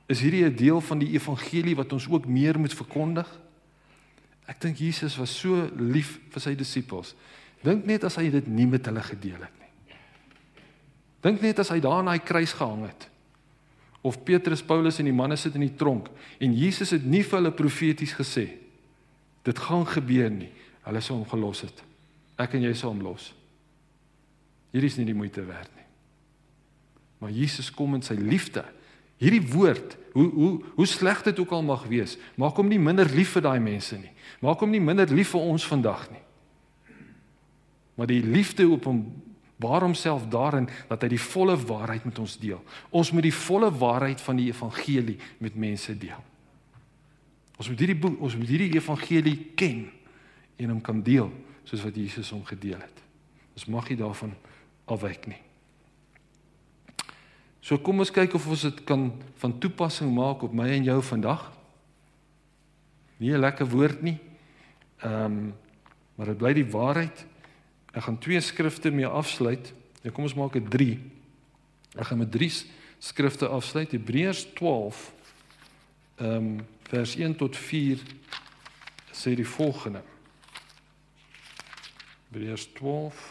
Is 0.07 0.19
hierdie 0.19 0.45
'n 0.45 0.55
deel 0.55 0.81
van 0.81 0.99
die 0.99 1.13
evangelie 1.13 1.75
wat 1.75 1.93
ons 1.93 2.10
ook 2.10 2.25
meer 2.25 2.60
moet 2.60 2.73
verkondig? 2.73 3.39
Ek 4.45 4.62
dink 4.62 4.77
Jesus 4.77 5.17
was 5.17 5.39
so 5.39 5.69
lief 5.77 6.19
vir 6.29 6.41
sy 6.41 6.55
disippels. 6.55 7.15
Dink 7.62 7.86
net 7.86 8.06
as 8.08 8.17
hy 8.17 8.30
dit 8.34 8.47
nie 8.50 8.65
met 8.69 8.86
hulle 8.89 9.04
gedeel 9.06 9.41
het 9.45 9.58
nie. 9.62 9.97
Dink 11.21 11.43
net 11.45 11.62
as 11.62 11.69
hy 11.69 11.78
daar 11.84 12.00
aan 12.02 12.10
daai 12.10 12.24
kruis 12.26 12.56
gehang 12.58 12.88
het. 12.88 13.06
Of 14.02 14.24
Petrus, 14.26 14.63
Paulus 14.65 14.97
en 14.97 15.06
die 15.06 15.13
manne 15.13 15.38
sit 15.38 15.54
in 15.58 15.67
die 15.67 15.76
tronk 15.78 16.10
en 16.41 16.56
Jesus 16.58 16.95
het 16.95 17.06
nie 17.06 17.21
vir 17.21 17.38
hulle 17.38 17.54
profeties 17.54 18.15
gesê 18.17 18.47
dit 19.45 19.62
gaan 19.62 19.86
gebeur 19.89 20.30
nie. 20.34 20.50
Hulle 20.86 21.02
sou 21.02 21.19
hom 21.19 21.28
gelos 21.30 21.63
het. 21.65 21.78
Ek 22.41 22.58
en 22.58 22.65
jy 22.65 22.74
sou 22.78 22.89
hom 22.89 23.04
los. 23.06 23.32
Hierdie 24.74 24.89
is 24.89 24.97
nie 24.97 25.08
die 25.10 25.17
moeite 25.17 25.43
werd 25.45 25.69
nie. 25.78 25.88
Maar 27.21 27.34
Jesus 27.34 27.69
kom 27.74 27.93
in 27.97 28.06
sy 28.06 28.17
liefde. 28.17 28.63
Hierdie 29.21 29.43
woord, 29.54 29.93
hoe 30.15 30.28
hoe 30.34 30.52
hoe 30.80 30.89
sleg 30.89 31.21
dit 31.28 31.38
ook 31.41 31.54
al 31.54 31.62
mag 31.65 31.86
wees, 31.89 32.17
maak 32.41 32.58
hom 32.58 32.69
nie 32.69 32.82
minder 32.82 33.10
lief 33.13 33.36
vir 33.38 33.45
daai 33.45 33.62
mense 33.62 33.97
nie. 33.97 34.10
Maak 34.41 34.62
hom 34.65 34.74
nie 34.74 34.82
minder 34.82 35.10
lief 35.13 35.36
vir 35.36 35.45
ons 35.54 35.65
vandag 35.69 36.08
nie 36.10 36.24
maar 37.95 38.08
die 38.08 38.23
liefde 38.23 38.69
op 38.69 38.86
hom 38.86 39.06
baar 39.62 39.86
homself 39.86 40.25
daarin 40.27 40.69
dat 40.89 41.04
hy 41.04 41.12
die 41.13 41.21
volle 41.21 41.56
waarheid 41.58 42.06
met 42.08 42.19
ons 42.19 42.38
deel. 42.41 42.62
Ons 42.89 43.12
moet 43.13 43.27
die 43.27 43.36
volle 43.36 43.69
waarheid 43.69 44.21
van 44.21 44.39
die 44.39 44.49
evangelie 44.49 45.17
met 45.38 45.56
mense 45.56 45.93
deel. 45.97 46.23
Ons 47.62 47.69
moet 47.69 47.84
hierdie 47.84 47.99
ons 48.17 48.38
moet 48.39 48.49
hierdie 48.49 48.73
evangelie 48.73 49.38
ken 49.56 49.86
en 50.58 50.73
hom 50.73 50.82
kan 50.82 51.04
deel 51.06 51.30
soos 51.67 51.84
wat 51.86 51.95
Jesus 51.97 52.34
hom 52.34 52.43
gedeel 52.47 52.82
het. 52.82 53.04
Ons 53.54 53.67
mag 53.69 53.89
nie 53.91 53.99
daarvan 53.99 54.34
afwyk 54.89 55.27
nie. 55.30 55.41
So 57.62 57.77
kom 57.77 58.01
ons 58.01 58.13
kyk 58.13 58.34
of 58.34 58.47
ons 58.49 58.65
dit 58.65 58.84
kan 58.89 59.12
van 59.43 59.58
toepassing 59.62 60.10
maak 60.15 60.41
op 60.47 60.54
my 60.58 60.71
en 60.73 60.88
jou 60.89 60.97
vandag. 61.06 61.51
Nie 63.21 63.38
'n 63.38 63.45
lekker 63.45 63.69
woord 63.69 64.01
nie. 64.01 64.17
Ehm 65.04 65.25
um, 65.25 65.54
maar 66.15 66.25
dit 66.25 66.38
bly 66.38 66.54
die 66.54 66.71
waarheid. 66.71 67.25
Ek 67.91 68.04
gaan 68.04 68.19
twee 68.23 68.39
skrifte 68.41 68.91
mee 68.91 69.08
afsluit. 69.08 69.73
Ja, 70.01 70.12
kom 70.12 70.23
ons 70.23 70.38
maak 70.38 70.56
dit 70.56 70.69
3. 70.71 70.99
Ek 71.99 72.08
gaan 72.08 72.21
met 72.23 72.32
3 72.32 72.49
skrifte 72.99 73.47
afsluit. 73.47 73.91
Hebreërs 73.91 74.47
12 74.60 75.10
ehm 76.21 76.38
um, 76.38 76.54
vers 76.91 77.15
1 77.15 77.38
tot 77.39 77.56
4 77.56 78.01
sê 79.15 79.32
die 79.36 79.47
volgende. 79.47 80.01
Hebreërs 82.27 82.65
12 82.75 83.21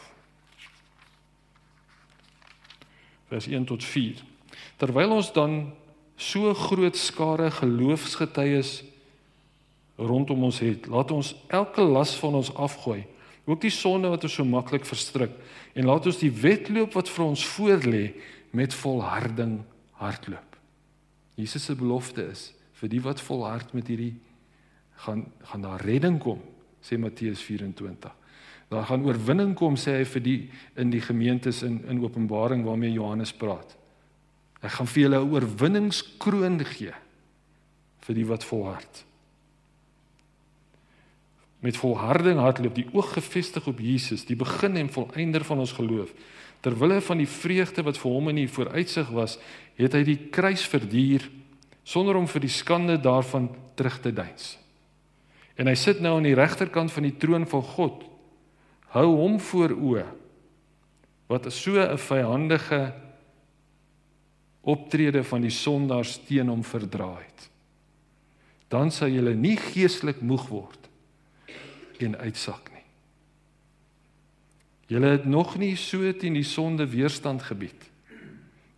vers 3.29 3.46
1 3.46 3.64
tot 3.64 3.85
4. 3.85 4.25
Terwyl 4.77 5.12
ons 5.12 5.33
dan 5.33 5.61
so 6.16 6.55
groot 6.55 6.96
skare 6.96 7.51
geloofsgetuies 7.51 8.81
rondom 10.01 10.44
ons 10.49 10.59
het, 10.64 10.88
laat 10.88 11.12
ons 11.12 11.35
elke 11.53 11.85
las 11.85 12.14
van 12.20 12.38
ons 12.40 12.51
afgooi, 12.57 13.05
ook 13.50 13.60
die 13.60 13.74
sonde 13.74 14.10
wat 14.12 14.24
ons 14.26 14.34
so 14.38 14.44
maklik 14.44 14.86
verstrik, 14.86 15.32
en 15.74 15.86
laat 15.86 16.06
ons 16.06 16.20
die 16.20 16.32
wedloop 16.32 16.94
wat 16.98 17.08
vir 17.08 17.24
ons 17.24 17.44
voorlê 17.56 18.04
met 18.56 18.74
volharding 18.74 19.60
hardloop. 20.00 20.56
Jesus 21.38 21.64
se 21.64 21.76
belofte 21.78 22.24
is 22.30 22.50
vir 22.80 22.92
die 22.92 23.02
wat 23.04 23.20
volhard 23.20 23.74
met 23.76 23.88
hierdie 23.90 24.14
gaan 25.04 25.26
gaan 25.48 25.62
daar 25.64 25.84
redding 25.84 26.18
kom, 26.20 26.40
sê 26.84 26.98
Matteus 27.00 27.42
24. 27.44 28.12
Daar 28.70 28.86
gaan 28.86 29.04
oorwinning 29.04 29.54
kom 29.58 29.76
sê 29.80 29.96
hy 29.98 30.06
vir 30.06 30.22
die 30.24 30.38
in 30.78 30.92
die 30.92 31.02
gemeentes 31.02 31.62
in 31.66 31.80
in 31.88 32.02
Openbaring 32.04 32.64
waarmee 32.64 32.92
Johannes 32.92 33.32
praat. 33.32 33.76
Hy 34.60 34.68
gaan 34.68 34.86
vir 34.86 35.02
julle 35.02 35.20
'n 35.20 35.32
oorwinningskroon 35.32 36.64
gee 36.64 36.94
vir 38.00 38.14
die 38.14 38.26
wat 38.26 38.44
volhard. 38.44 39.04
Met 41.61 41.77
volharding 41.77 42.38
hardloop 42.40 42.75
die 42.75 42.88
oog 42.96 43.12
gefestig 43.12 43.66
op 43.68 43.81
Jesus, 43.85 44.25
die 44.25 44.37
begin 44.37 44.79
en 44.81 44.88
volëinder 44.92 45.44
van 45.44 45.61
ons 45.61 45.75
geloof. 45.77 46.12
Terwille 46.64 47.01
van 47.05 47.20
die 47.20 47.29
vreugde 47.29 47.85
wat 47.85 48.01
vir 48.01 48.12
hom 48.12 48.31
in 48.33 48.40
die 48.42 48.49
vooruitsig 48.49 49.12
was, 49.12 49.37
het 49.77 49.96
hy 49.96 50.03
die 50.05 50.18
kruis 50.33 50.64
verduur 50.68 51.29
sonder 51.85 52.16
om 52.16 52.29
vir 52.29 52.44
die 52.44 52.53
skande 52.53 52.96
daarvan 53.01 53.51
terug 53.77 54.01
te 54.01 54.12
deins. 54.12 54.55
En 55.61 55.68
hy 55.68 55.77
sit 55.77 56.01
nou 56.01 56.16
aan 56.16 56.29
die 56.29 56.37
regterkant 56.37 56.92
van 56.92 57.05
die 57.05 57.16
troon 57.20 57.44
van 57.49 57.64
God. 57.75 58.05
Hou 58.96 59.07
hom 59.20 59.37
voor 59.40 59.77
oë 59.77 60.07
wat 61.31 61.46
so 61.53 61.79
'n 61.79 61.96
vyhandige 61.96 62.92
optrede 64.61 65.23
van 65.25 65.40
die 65.40 65.51
sondaars 65.55 66.18
teen 66.27 66.49
hom 66.49 66.64
verdra 66.64 67.16
het. 67.20 67.51
Dan 68.68 68.90
sal 68.90 69.09
jy 69.09 69.35
nie 69.35 69.57
geestelik 69.57 70.20
moeg 70.20 70.49
word 70.49 70.89
en 72.02 72.18
uitsak 72.18 72.70
nie. 72.72 72.84
Julle 74.90 75.06
het 75.06 75.24
nog 75.24 75.56
nie 75.58 75.76
so 75.76 76.12
teen 76.18 76.34
die 76.34 76.46
sonde 76.46 76.86
weerstand 76.90 77.42
gebied 77.46 77.88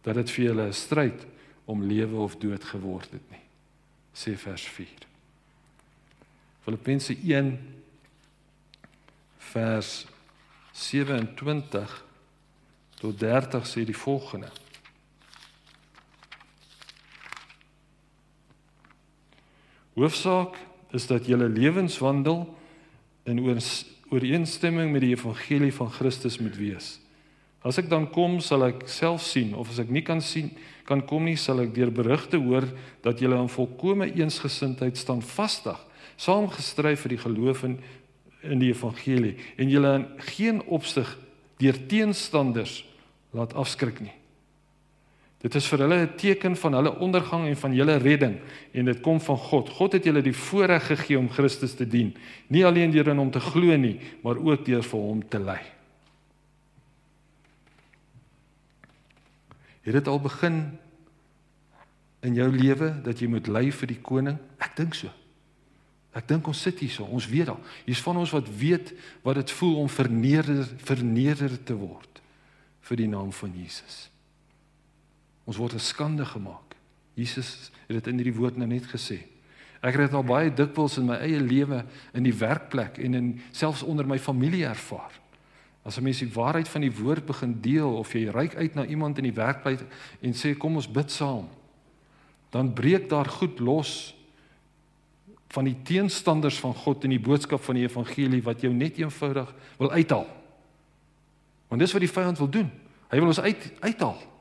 dat 0.03 0.19
dit 0.19 0.31
vir 0.31 0.45
julle 0.45 0.67
'n 0.69 0.73
stryd 0.73 1.27
om 1.65 1.85
lewe 1.87 2.17
of 2.17 2.37
dood 2.37 2.65
geword 2.65 3.11
het 3.11 3.31
nie. 3.31 3.45
Sê 4.13 4.37
vers 4.37 4.63
4. 4.63 5.07
Filippense 6.65 7.17
1 7.23 7.59
vers 9.39 10.07
27 10.73 12.05
tot 12.95 13.19
30 13.19 13.67
sê 13.67 13.85
die 13.85 13.97
volgende. 13.97 14.51
Hoofsaak 19.93 20.57
is 20.91 21.07
dat 21.07 21.27
julle 21.27 21.49
lewenswandel 21.49 22.47
in 23.29 23.41
ooreenstemming 24.13 24.93
met 24.93 25.05
die 25.05 25.15
evangelie 25.15 25.73
van 25.75 25.91
Christus 25.91 26.39
moet 26.43 26.57
wees. 26.59 26.99
As 27.63 27.79
ek 27.79 27.89
dan 27.89 28.09
kom, 28.11 28.41
sal 28.43 28.67
ek 28.67 28.87
self 28.91 29.23
sien 29.23 29.55
of 29.55 29.71
as 29.71 29.79
ek 29.83 29.91
nie 29.93 30.03
kan 30.03 30.21
sien 30.21 30.51
kan 30.89 31.05
kom 31.07 31.29
nie, 31.29 31.39
sal 31.39 31.63
ek 31.63 31.75
deur 31.77 31.93
berigte 31.95 32.41
hoor 32.43 32.67
dat 33.05 33.23
julle 33.23 33.39
in 33.39 33.51
volkomme 33.53 34.09
eensgesindheid 34.11 34.99
staan 34.99 35.23
vasdag, 35.23 35.79
saamgestry 36.19 36.97
vir 36.99 37.15
die 37.15 37.23
geloof 37.23 37.63
in 37.69 37.79
in 38.43 38.59
die 38.59 38.73
evangelie 38.73 39.37
en 39.57 39.71
julle 39.71 39.93
in 39.99 40.07
geen 40.35 40.59
opsig 40.67 41.07
deur 41.63 41.79
teenstanders 41.87 42.83
laat 43.31 43.55
afskrik 43.55 44.01
nie. 44.03 44.15
Dit 45.43 45.57
is 45.59 45.67
vir 45.67 45.81
hulle 45.83 45.97
'n 46.07 46.15
teken 46.17 46.57
van 46.57 46.73
hulle 46.73 46.99
ondergang 46.99 47.49
en 47.49 47.57
van 47.57 47.75
julle 47.75 47.97
redding 47.97 48.39
en 48.73 48.85
dit 48.85 49.01
kom 49.01 49.21
van 49.21 49.37
God. 49.37 49.69
God 49.69 49.93
het 49.93 50.05
julle 50.05 50.23
die 50.23 50.37
voorreg 50.37 50.87
gegee 50.87 51.19
om 51.19 51.31
Christus 51.31 51.75
te 51.75 51.87
dien, 51.87 52.15
nie 52.47 52.67
alleen 52.67 52.91
deur 52.91 53.09
in 53.09 53.19
hom 53.19 53.31
te 53.31 53.41
glo 53.41 53.77
nie, 53.77 53.99
maar 54.23 54.37
ook 54.37 54.65
deur 54.65 54.83
vir 54.83 55.01
hom 55.01 55.29
te 55.29 55.39
ly. 55.39 55.61
Het 59.83 59.93
dit 59.93 60.09
al 60.09 60.21
begin 60.21 60.79
in 62.21 62.35
jou 62.35 62.49
lewe 62.57 63.03
dat 63.03 63.19
jy 63.19 63.27
moet 63.27 63.47
ly 63.47 63.73
vir 63.73 63.89
die 63.89 64.01
koning? 64.01 64.39
Ek 64.59 64.77
dink 64.77 64.95
so. 64.95 65.11
Ek 66.13 66.29
dink 66.29 66.47
ons 66.47 66.63
sit 66.63 66.79
hier 66.79 66.91
so, 66.91 67.05
ons 67.05 67.27
weet 67.27 67.49
al. 67.49 67.61
Hier's 67.85 68.03
van 68.05 68.17
ons 68.17 68.31
wat 68.31 68.47
weet 68.47 68.93
wat 69.25 69.35
dit 69.35 69.51
voel 69.51 69.81
om 69.81 69.89
verneder 69.89 70.69
verneder 70.85 71.65
te 71.65 71.75
word 71.75 72.23
vir 72.81 72.97
die 72.97 73.09
naam 73.09 73.33
van 73.33 73.53
Jesus. 73.57 74.12
Ons 75.45 75.57
word 75.57 75.75
'n 75.75 75.79
skande 75.79 76.25
gemaak. 76.25 76.77
Jesus 77.15 77.71
het 77.87 78.05
dit 78.05 78.07
in 78.07 78.17
hierdie 78.17 78.39
woord 78.39 78.57
nou 78.57 78.67
net 78.67 78.87
gesê. 78.87 79.19
Ek 79.83 79.97
het 79.97 80.07
dit 80.07 80.15
al 80.15 80.25
baie 80.25 80.53
dikwels 80.55 80.99
in 80.99 81.09
my 81.11 81.17
eie 81.17 81.41
lewe 81.41 81.85
in 82.15 82.23
die 82.23 82.35
werkplek 82.35 82.99
en 82.99 83.15
in 83.15 83.41
selfs 83.51 83.83
onder 83.83 84.07
my 84.07 84.19
familie 84.19 84.65
ervaar. 84.65 85.11
As 85.83 85.99
'n 85.99 86.03
mens 86.03 86.19
die 86.19 86.33
waarheid 86.33 86.69
van 86.69 86.81
die 86.81 86.97
woord 86.97 87.27
begin 87.27 87.61
deel 87.61 87.97
of 87.97 88.13
jy 88.13 88.31
reik 88.31 88.55
uit 88.55 88.75
na 88.75 88.85
iemand 88.87 89.19
in 89.19 89.25
die 89.25 89.35
werkplek 89.35 89.81
en 90.21 90.33
sê 90.33 90.57
kom 90.57 90.77
ons 90.77 90.91
bid 90.91 91.11
saam, 91.11 91.49
dan 92.51 92.73
breek 92.73 93.09
daar 93.09 93.27
goed 93.27 93.59
los 93.59 94.15
van 95.49 95.65
die 95.65 95.77
teenstanders 95.83 96.59
van 96.59 96.75
God 96.75 97.05
en 97.05 97.11
die 97.11 97.21
boodskap 97.21 97.61
van 97.61 97.75
die 97.75 97.85
evangelie 97.85 98.43
wat 98.43 98.61
jou 98.61 98.73
net 98.73 98.97
eenvoudig 98.97 99.55
wil 99.79 99.91
uithaal. 99.91 100.27
Want 101.69 101.81
dis 101.81 101.93
wat 101.93 102.01
die 102.01 102.11
vyand 102.11 102.39
wil 102.39 102.49
doen. 102.49 102.71
Hy 103.11 103.19
wil 103.19 103.27
ons 103.27 103.41
uit 103.41 103.73
uithaal. 103.81 104.32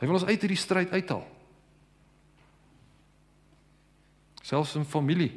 Hy 0.00 0.08
wil 0.08 0.18
ons 0.18 0.26
uit 0.26 0.40
hierdie 0.40 0.58
stryd 0.58 0.92
uithaal. 0.94 1.24
Selfs 4.44 4.74
in 4.76 4.84
familie. 4.84 5.30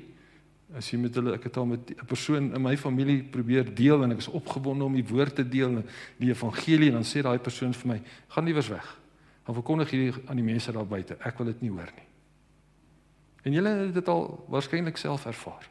As 0.76 0.90
jy 0.92 1.00
met 1.00 1.16
hulle 1.16 1.38
ek 1.38 1.48
het 1.48 1.58
al 1.58 1.70
met 1.70 1.92
'n 1.92 2.06
persoon 2.06 2.54
in 2.54 2.62
my 2.62 2.76
familie 2.76 3.24
probeer 3.24 3.64
deel 3.74 4.04
en 4.04 4.12
ek 4.12 4.18
is 4.18 4.28
opgewonde 4.28 4.84
om 4.84 4.94
die 4.94 5.08
woord 5.08 5.36
te 5.36 5.48
deel 5.48 5.78
en 5.78 5.86
die 6.18 6.30
evangelie 6.30 6.90
en 6.90 7.00
dan 7.00 7.08
sê 7.08 7.22
daai 7.22 7.40
persoon 7.40 7.74
vir 7.74 7.88
my, 7.88 8.02
"Gaan 8.28 8.46
liewers 8.46 8.68
weg." 8.68 9.00
Dan 9.46 9.56
verkondig 9.56 9.92
jy 9.92 10.14
aan 10.28 10.36
die 10.36 10.44
mense 10.44 10.72
daar 10.72 10.86
buite, 10.86 11.18
"Ek 11.24 11.38
wil 11.38 11.46
dit 11.48 11.62
nie 11.62 11.72
hoor 11.72 11.92
nie." 11.96 12.08
En 13.44 13.54
julle 13.54 13.70
het 13.70 13.94
dit 13.94 14.08
al 14.08 14.46
waarskynlik 14.50 14.98
self 14.98 15.26
ervaar. 15.26 15.70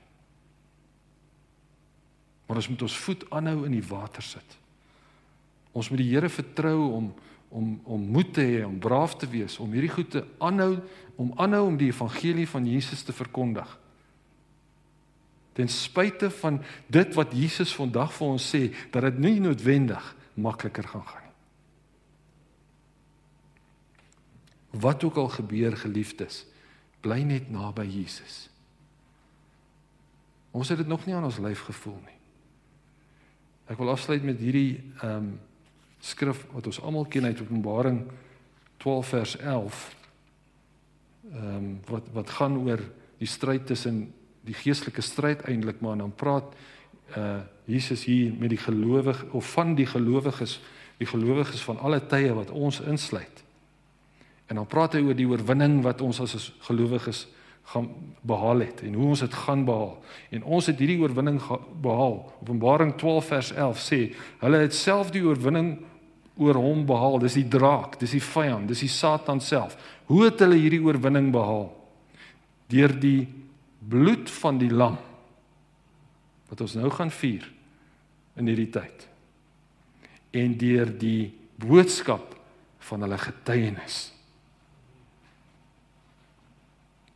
Maar 2.47 2.57
ons 2.57 2.69
moet 2.69 2.83
ons 2.83 2.99
voet 2.99 3.31
aanhou 3.31 3.65
in 3.67 3.73
die 3.73 3.87
water 3.89 4.23
sit. 4.23 4.59
Ons 5.73 5.91
moet 5.91 5.99
die 5.99 6.09
Here 6.09 6.29
vertrou 6.29 6.93
om 6.93 7.15
om 7.57 7.81
om 7.89 8.03
moed 8.13 8.35
te 8.37 8.45
hê 8.45 8.65
om 8.67 8.79
braaf 8.83 9.17
te 9.17 9.29
wees 9.33 9.57
om 9.63 9.73
hierdie 9.73 9.93
goed 9.93 10.11
te 10.13 10.25
aanhou 10.45 10.77
om 11.17 11.33
aanhou 11.41 11.65
om 11.71 11.77
die 11.81 11.89
evangelie 11.89 12.49
van 12.49 12.67
Jesus 12.69 13.03
te 13.03 13.13
verkondig. 13.17 13.71
Ten 15.57 15.69
spyte 15.73 16.29
van 16.43 16.61
dit 16.93 17.15
wat 17.17 17.33
Jesus 17.33 17.73
vandag 17.73 18.13
vir 18.13 18.27
ons 18.35 18.49
sê 18.53 18.69
dat 18.93 19.07
dit 19.09 19.23
nie 19.25 19.39
noodwendig 19.41 20.11
makliker 20.37 20.85
gaan 20.85 21.07
gaan 21.09 21.25
nie. 21.25 21.33
Wat 24.85 25.05
ook 25.09 25.17
al 25.17 25.33
gebeur 25.33 25.77
geliefdes, 25.81 26.45
bly 27.01 27.23
net 27.25 27.49
naby 27.49 27.87
Jesus. 27.89 28.51
Ons 30.53 30.69
het 30.69 30.85
dit 30.85 30.89
nog 30.89 31.07
nie 31.07 31.17
aan 31.17 31.25
ons 31.25 31.41
lyf 31.41 31.65
gevoel 31.71 31.97
nie. 32.05 32.21
Ek 33.73 33.81
wil 33.81 33.95
afsluit 33.97 34.25
met 34.25 34.41
hierdie 34.41 34.83
ehm 35.01 35.17
um, 35.17 35.37
skrif 36.07 36.45
wat 36.55 36.67
ons 36.71 36.81
almal 36.81 37.09
ken 37.11 37.25
uit 37.25 37.41
Openbaring 37.41 38.05
12 38.83 39.13
vers 39.15 39.37
11. 39.39 39.83
Ehm 41.33 41.57
um, 41.57 41.69
wat 41.91 42.07
wat 42.15 42.31
gaan 42.31 42.59
oor 42.63 42.81
die 43.19 43.29
stryd 43.29 43.67
tussen 43.67 44.13
die 44.47 44.55
geestelike 44.55 45.03
stryd 45.03 45.43
eintlik 45.51 45.81
maar 45.81 45.99
dan 45.99 46.15
praat 46.15 46.55
uh 47.17 47.41
Jesus 47.67 48.05
hier 48.07 48.31
met 48.39 48.53
die 48.53 48.61
gelowige 48.63 49.27
of 49.35 49.49
van 49.53 49.75
die 49.75 49.87
gelowiges, 49.87 50.61
die 51.03 51.07
gelowiges 51.07 51.65
van 51.67 51.81
alle 51.83 51.99
tye 52.07 52.31
wat 52.35 52.51
ons 52.51 52.79
insluit. 52.81 53.43
En 54.47 54.61
dan 54.61 54.67
praat 54.67 54.95
hy 54.95 55.01
oor 55.03 55.19
die 55.19 55.27
oorwinning 55.27 55.81
wat 55.83 56.01
ons 56.01 56.21
as 56.23 56.53
gelowiges 56.69 57.25
gaan 57.73 57.89
behaal 58.23 58.63
het 58.63 58.85
en 58.87 58.95
hoe 58.95 59.09
ons 59.17 59.25
dit 59.25 59.35
gaan 59.35 59.65
behaal. 59.67 59.97
En 60.31 60.45
ons 60.45 60.67
het 60.71 60.79
hierdie 60.79 61.01
oorwinning 61.03 61.41
behaal. 61.83 62.21
Openbaring 62.41 62.95
12 62.95 63.31
vers 63.33 63.53
11 63.53 63.83
sê, 63.83 64.01
hulle 64.45 64.63
het 64.63 64.75
self 64.75 65.11
die 65.11 65.25
oorwinning 65.27 65.73
oor 66.37 66.59
hom 66.61 66.85
behaal. 66.87 67.19
Dis 67.23 67.39
die 67.39 67.49
draak, 67.49 67.99
dis 68.01 68.17
die 68.17 68.23
vyand, 68.23 68.69
dis 68.69 68.85
die 68.85 68.93
Satan 68.93 69.41
self. 69.41 69.77
Hoe 70.11 70.27
het 70.29 70.41
hulle 70.45 70.59
hierdie 70.61 70.83
oorwinning 70.85 71.33
behaal? 71.35 71.69
Deur 72.71 72.95
die 73.01 73.27
bloed 73.87 74.31
van 74.41 74.59
die 74.59 74.71
lam 74.73 74.99
wat 76.47 76.63
ons 76.63 76.77
nou 76.79 76.91
gaan 76.95 77.11
vier 77.11 77.47
in 78.39 78.47
hierdie 78.51 78.71
tyd. 78.71 79.07
En 80.37 80.55
deur 80.59 80.91
die 80.99 81.33
boodskap 81.59 82.37
van 82.87 83.03
hulle 83.03 83.19
getuienis. 83.19 83.97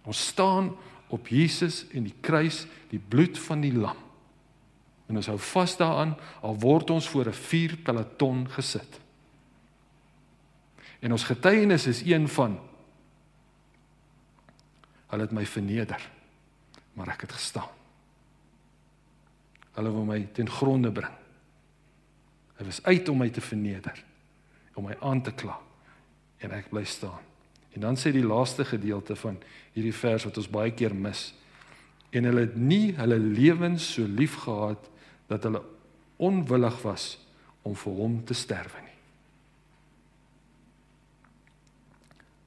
Ons 0.09 0.23
staan 0.33 0.73
op 1.11 1.29
Jesus 1.31 1.85
en 1.95 2.07
die 2.09 2.17
kruis, 2.25 2.65
die 2.91 3.03
bloed 3.03 3.39
van 3.39 3.63
die 3.63 3.75
lam. 3.75 3.99
En 5.11 5.19
ons 5.19 5.29
hou 5.31 5.39
vas 5.43 5.77
daaraan 5.79 6.15
al 6.47 6.59
word 6.63 6.91
ons 6.95 7.09
voor 7.11 7.29
'n 7.29 7.35
vuurpeloton 7.35 8.49
gesit. 8.57 9.01
En 11.01 11.13
ons 11.13 11.25
getuienis 11.25 11.87
is 11.87 12.03
een 12.05 12.29
van 12.29 12.59
hulle 15.11 15.27
het 15.27 15.33
my 15.35 15.43
verneder, 15.47 16.03
maar 16.95 17.09
ek 17.17 17.25
het 17.27 17.33
gestaan. 17.35 17.73
Hulle 19.75 19.91
wil 19.91 20.05
my 20.07 20.21
ten 20.37 20.51
gronde 20.51 20.93
bring. 20.95 21.17
Hulle 22.61 22.69
was 22.69 22.83
uit 22.85 23.09
om 23.09 23.19
my 23.19 23.31
te 23.35 23.43
verneder, 23.43 24.05
om 24.79 24.87
my 24.87 24.97
aan 25.01 25.23
te 25.27 25.35
kla 25.35 25.57
en 26.41 26.55
ek 26.57 26.71
bly 26.71 26.85
staan. 26.89 27.27
En 27.75 27.85
dan 27.85 27.99
sê 27.99 28.13
die 28.15 28.27
laaste 28.27 28.65
gedeelte 28.65 29.17
van 29.17 29.39
hierdie 29.75 29.95
vers 29.95 30.25
wat 30.27 30.39
ons 30.41 30.51
baie 30.51 30.73
keer 30.75 30.95
mis. 30.95 31.31
En 32.11 32.27
hulle 32.27 32.47
het 32.47 32.57
nie 32.59 32.95
hulle 32.99 33.19
lewens 33.19 33.93
so 33.95 34.07
lief 34.07 34.41
gehad 34.45 34.89
dat 35.31 35.45
hulle 35.47 35.63
onwillig 36.21 36.81
was 36.83 37.13
om 37.63 37.77
vir 37.77 37.99
hom 38.01 38.17
te 38.27 38.35
sterwe 38.35 38.83
nie. 38.83 38.90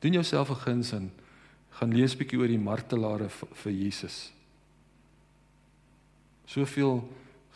Doen 0.03 0.11
jouself 0.11 0.49
'n 0.49 0.55
guns 0.55 0.91
en 0.91 1.11
gaan 1.69 1.93
lees 1.95 2.15
bietjie 2.17 2.39
oor 2.39 2.47
die 2.47 2.59
martelare 2.59 3.29
vir 3.29 3.71
Jesus. 3.71 4.33
Soveel 6.45 6.99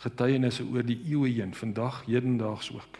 getuienisse 0.00 0.64
oor 0.64 0.82
die 0.82 1.00
eeue 1.04 1.28
heen, 1.28 1.54
vandag 1.54 2.04
hedendaags 2.06 2.72
ook. 2.72 2.98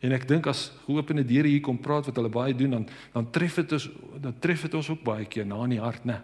En 0.00 0.12
ek 0.12 0.26
dink 0.28 0.46
as 0.46 0.72
geopende 0.84 1.24
deure 1.24 1.48
hier 1.48 1.60
kom 1.60 1.78
praat 1.78 2.06
wat 2.06 2.16
hulle 2.16 2.28
baie 2.28 2.54
doen 2.54 2.70
dan 2.70 2.88
dan 3.12 3.30
tref 3.30 3.54
dit 3.54 3.72
ons 3.72 3.88
dan 4.20 4.34
tref 4.38 4.66
dit 4.66 4.74
ons 4.74 4.90
ook 4.90 5.02
baie 5.02 5.24
keer 5.24 5.46
na 5.46 5.62
in 5.64 5.70
die 5.70 5.80
hart, 5.80 6.04
né? 6.04 6.20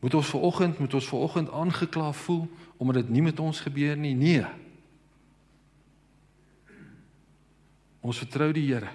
Moet 0.00 0.14
ons 0.14 0.26
ver 0.26 0.40
oggend 0.40 0.78
moet 0.78 0.94
ons 0.94 1.08
ver 1.08 1.18
oggend 1.18 1.50
aangekla 1.50 2.12
voel 2.12 2.48
omdat 2.76 3.02
dit 3.02 3.08
nie 3.08 3.22
met 3.22 3.40
ons 3.40 3.60
gebeur 3.60 3.96
nie? 3.96 4.14
Nee. 4.14 4.46
Ons 8.00 8.18
vertrou 8.22 8.52
die 8.52 8.66
Here 8.68 8.90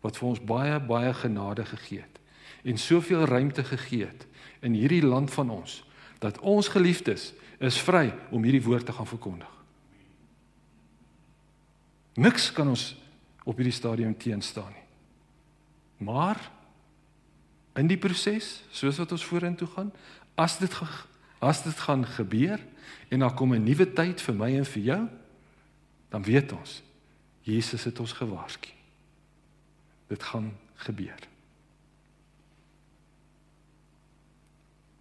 wat 0.00 0.16
vir 0.16 0.28
ons 0.30 0.40
baie 0.40 0.78
baie 0.80 1.12
genade 1.14 1.64
gegee 1.68 2.00
het 2.00 2.20
en 2.64 2.78
soveel 2.80 3.24
ruimte 3.28 3.64
gegee 3.64 4.06
het 4.08 4.26
in 4.64 4.76
hierdie 4.76 5.04
land 5.04 5.32
van 5.32 5.50
ons 5.52 5.82
dat 6.20 6.38
ons 6.40 6.68
geliefdes 6.68 7.30
is 7.60 7.80
vry 7.80 8.10
om 8.32 8.44
hierdie 8.44 8.64
woord 8.64 8.86
te 8.88 8.92
gaan 8.96 9.08
verkondig. 9.08 9.52
Niks 12.20 12.50
kan 12.52 12.68
ons 12.68 12.94
op 13.48 13.56
hierdie 13.56 13.76
stadium 13.76 14.16
teenstaan 14.16 14.72
nie. 14.72 14.86
Maar 16.04 16.40
in 17.80 17.88
die 17.88 18.00
proses, 18.00 18.62
soos 18.72 18.98
wat 19.00 19.12
ons 19.12 19.24
vorentoe 19.24 19.68
gaan, 19.76 19.92
as 20.36 20.58
dit 20.60 20.74
as 21.40 21.62
dit 21.64 21.78
gaan 21.86 22.04
gebeur 22.04 22.60
en 23.08 23.20
daar 23.24 23.34
kom 23.34 23.54
'n 23.54 23.64
nuwe 23.64 23.86
tyd 23.92 24.20
vir 24.20 24.34
my 24.34 24.56
en 24.56 24.64
vir 24.64 24.82
jou, 24.82 25.08
dan 26.10 26.22
weet 26.22 26.52
ons 26.52 26.82
Jesus 27.40 27.84
het 27.84 28.00
ons 28.00 28.12
gewaarsku. 28.12 28.68
Dit 30.06 30.22
gaan 30.22 30.52
gebeur. 30.74 31.28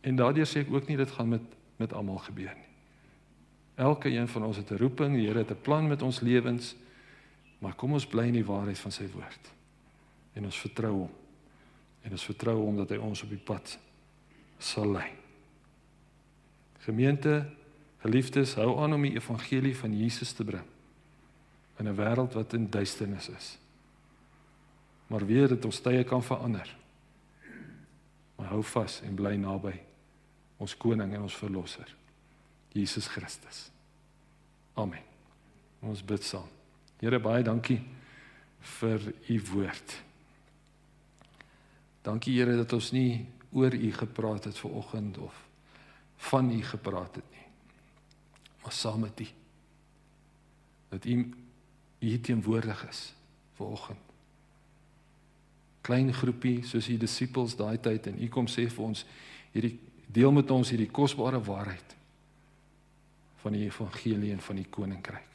En 0.01 0.15
daardeur 0.15 0.47
sê 0.47 0.63
ek 0.63 0.71
ook 0.73 0.87
nie 0.87 0.97
dit 0.99 1.11
gaan 1.17 1.35
met 1.35 1.57
met 1.79 1.93
almal 1.95 2.17
gebeur 2.19 2.51
nie. 2.59 2.67
Elke 3.79 4.09
een 4.11 4.27
van 4.27 4.43
ons 4.43 4.57
het 4.57 4.71
'n 4.71 4.75
roeping, 4.75 5.15
die 5.15 5.27
Here 5.27 5.37
het 5.37 5.51
'n 5.51 5.61
plan 5.61 5.87
met 5.87 6.01
ons 6.01 6.19
lewens. 6.19 6.75
Maar 7.59 7.75
kom 7.75 7.93
ons 7.93 8.07
bly 8.07 8.25
in 8.27 8.33
die 8.33 8.45
waarheid 8.45 8.79
van 8.79 8.91
sy 8.91 9.07
woord. 9.11 9.53
En 10.33 10.45
ons 10.45 10.59
vertrou 10.59 10.91
hom. 10.91 11.11
En 12.01 12.11
ons 12.11 12.25
vertrou 12.25 12.57
hom 12.57 12.75
dat 12.75 12.89
hy 12.89 12.97
ons 12.97 13.23
op 13.23 13.29
die 13.29 13.37
pad 13.37 13.79
sal 14.57 14.91
lei. 14.91 15.11
Gemeente, 16.77 17.49
geliefdes, 17.97 18.53
hou 18.53 18.79
aan 18.79 18.93
om 18.93 19.01
die 19.01 19.15
evangelie 19.15 19.77
van 19.77 19.97
Jesus 19.97 20.31
te 20.31 20.43
bring 20.43 20.68
in 21.79 21.87
'n 21.87 21.95
wêreld 21.95 22.33
wat 22.33 22.53
in 22.53 22.69
duisternis 22.69 23.29
is. 23.29 23.57
Maar 25.07 25.25
weet 25.25 25.49
dat 25.49 25.65
ons 25.65 25.79
tye 25.79 26.03
kan 26.03 26.23
verander. 26.23 26.77
Maar 28.35 28.47
hou 28.47 28.63
vas 28.63 29.01
en 29.01 29.15
bly 29.15 29.35
naby 29.35 29.79
ons 30.57 30.77
koning 30.77 31.13
en 31.13 31.21
ons 31.21 31.35
verlosser, 31.35 31.95
Jesus 32.71 33.07
Christus. 33.07 33.71
Amen. 34.73 35.03
Ons 35.79 36.03
bid 36.03 36.23
saam. 36.23 36.47
Here 36.99 37.19
baie 37.19 37.43
dankie 37.43 37.79
vir 38.79 39.13
u 39.27 39.41
woord. 39.53 39.95
Dankie 42.03 42.37
Here 42.39 42.57
dat 42.59 42.73
ons 42.73 42.91
nie 42.91 43.25
oor 43.51 43.73
u 43.73 43.91
gepraat 43.91 44.43
het 44.43 44.57
ver 44.57 44.71
oggend 44.71 45.17
of 45.17 45.45
van 46.29 46.51
u 46.51 46.63
gepraat 46.63 47.15
het 47.15 47.31
nie. 47.31 47.45
Maar 48.63 48.71
saam 48.71 48.99
met 48.99 49.19
u. 49.19 49.27
Dat 50.89 51.05
u 51.05 51.33
hier 51.99 52.21
teenwoordig 52.21 52.83
is 52.89 53.13
ver 53.57 53.65
oggend. 53.65 54.05
Klein 55.81 56.13
groepie 56.13 56.63
soos 56.67 56.89
u 56.89 56.97
disippels 56.97 57.55
daai 57.59 57.79
tyd 57.81 58.07
en 58.11 58.19
u 58.21 58.27
kom 58.31 58.47
sê 58.47 58.67
vir 58.69 58.85
ons 58.85 59.05
hierdie 59.53 59.77
deel 60.09 60.31
met 60.35 60.51
ons 60.51 60.69
hierdie 60.69 60.91
kosbare 60.91 61.41
waarheid 61.43 61.95
van 63.39 63.55
die 63.55 63.65
evangelie 63.67 64.31
en 64.35 64.41
van 64.43 64.59
die 64.59 64.67
koninkryk. 64.69 65.27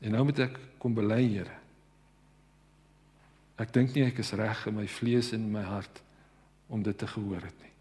En 0.00 0.16
nou 0.16 0.24
moet 0.24 0.38
ek 0.46 0.60
kom 0.80 0.94
bely, 0.96 1.20
Here. 1.28 1.56
Ek 3.60 3.72
dink 3.74 3.92
nie 3.92 4.06
ek 4.06 4.22
is 4.22 4.32
reg 4.38 4.62
in 4.70 4.78
my 4.78 4.86
vlees 4.88 5.34
en 5.36 5.44
in 5.44 5.52
my 5.52 5.64
hart 5.66 6.00
om 6.72 6.82
dit 6.82 6.96
te 6.96 7.08
gehoor 7.10 7.44
het 7.44 7.58
nie. 7.60 7.74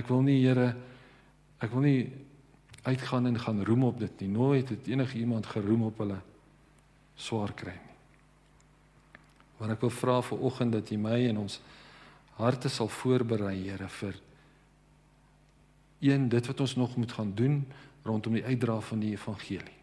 Ek 0.00 0.08
wil 0.08 0.24
nie, 0.24 0.38
Here, 0.40 0.70
ek 1.60 1.72
wil 1.74 1.84
nie 1.84 2.00
uitgaan 2.86 3.26
en 3.26 3.38
gaan 3.40 3.64
roem 3.64 3.84
op 3.84 3.98
dit 4.00 4.20
nie. 4.20 4.28
Nooit 4.28 4.68
het 4.68 4.86
enige 4.86 5.18
iemand 5.18 5.46
geroem 5.46 5.82
op 5.88 5.98
hulle 5.98 6.20
swaar 7.14 7.52
kry 7.56 7.74
nie. 7.74 7.96
Maar 9.56 9.72
ek 9.74 9.86
wil 9.86 9.92
vra 9.92 10.20
vir 10.22 10.44
oggend 10.44 10.76
dat 10.76 10.92
U 10.92 10.98
my 11.00 11.18
en 11.30 11.40
ons 11.46 11.58
harte 12.36 12.68
sal 12.68 12.90
voorberei, 12.92 13.56
Here, 13.64 13.88
vir 13.88 14.20
een 16.04 16.28
dit 16.28 16.46
wat 16.46 16.60
ons 16.60 16.76
nog 16.76 16.96
moet 17.00 17.12
gaan 17.12 17.32
doen 17.34 17.62
rondom 18.04 18.36
die 18.36 18.44
uitdra 18.44 18.78
van 18.84 19.00
die 19.00 19.14
evangelie. 19.16 19.78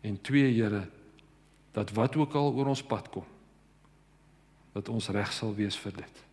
En 0.00 0.20
twee 0.20 0.48
Here 0.54 0.86
dat 1.76 1.92
wat 1.92 2.16
ook 2.16 2.34
al 2.34 2.54
oor 2.56 2.72
ons 2.72 2.82
pad 2.82 3.10
kom 3.12 3.26
dat 4.76 4.88
ons 4.92 5.08
reg 5.08 5.30
sal 5.32 5.54
wees 5.56 5.76
vir 5.80 5.94
dit. 6.02 6.25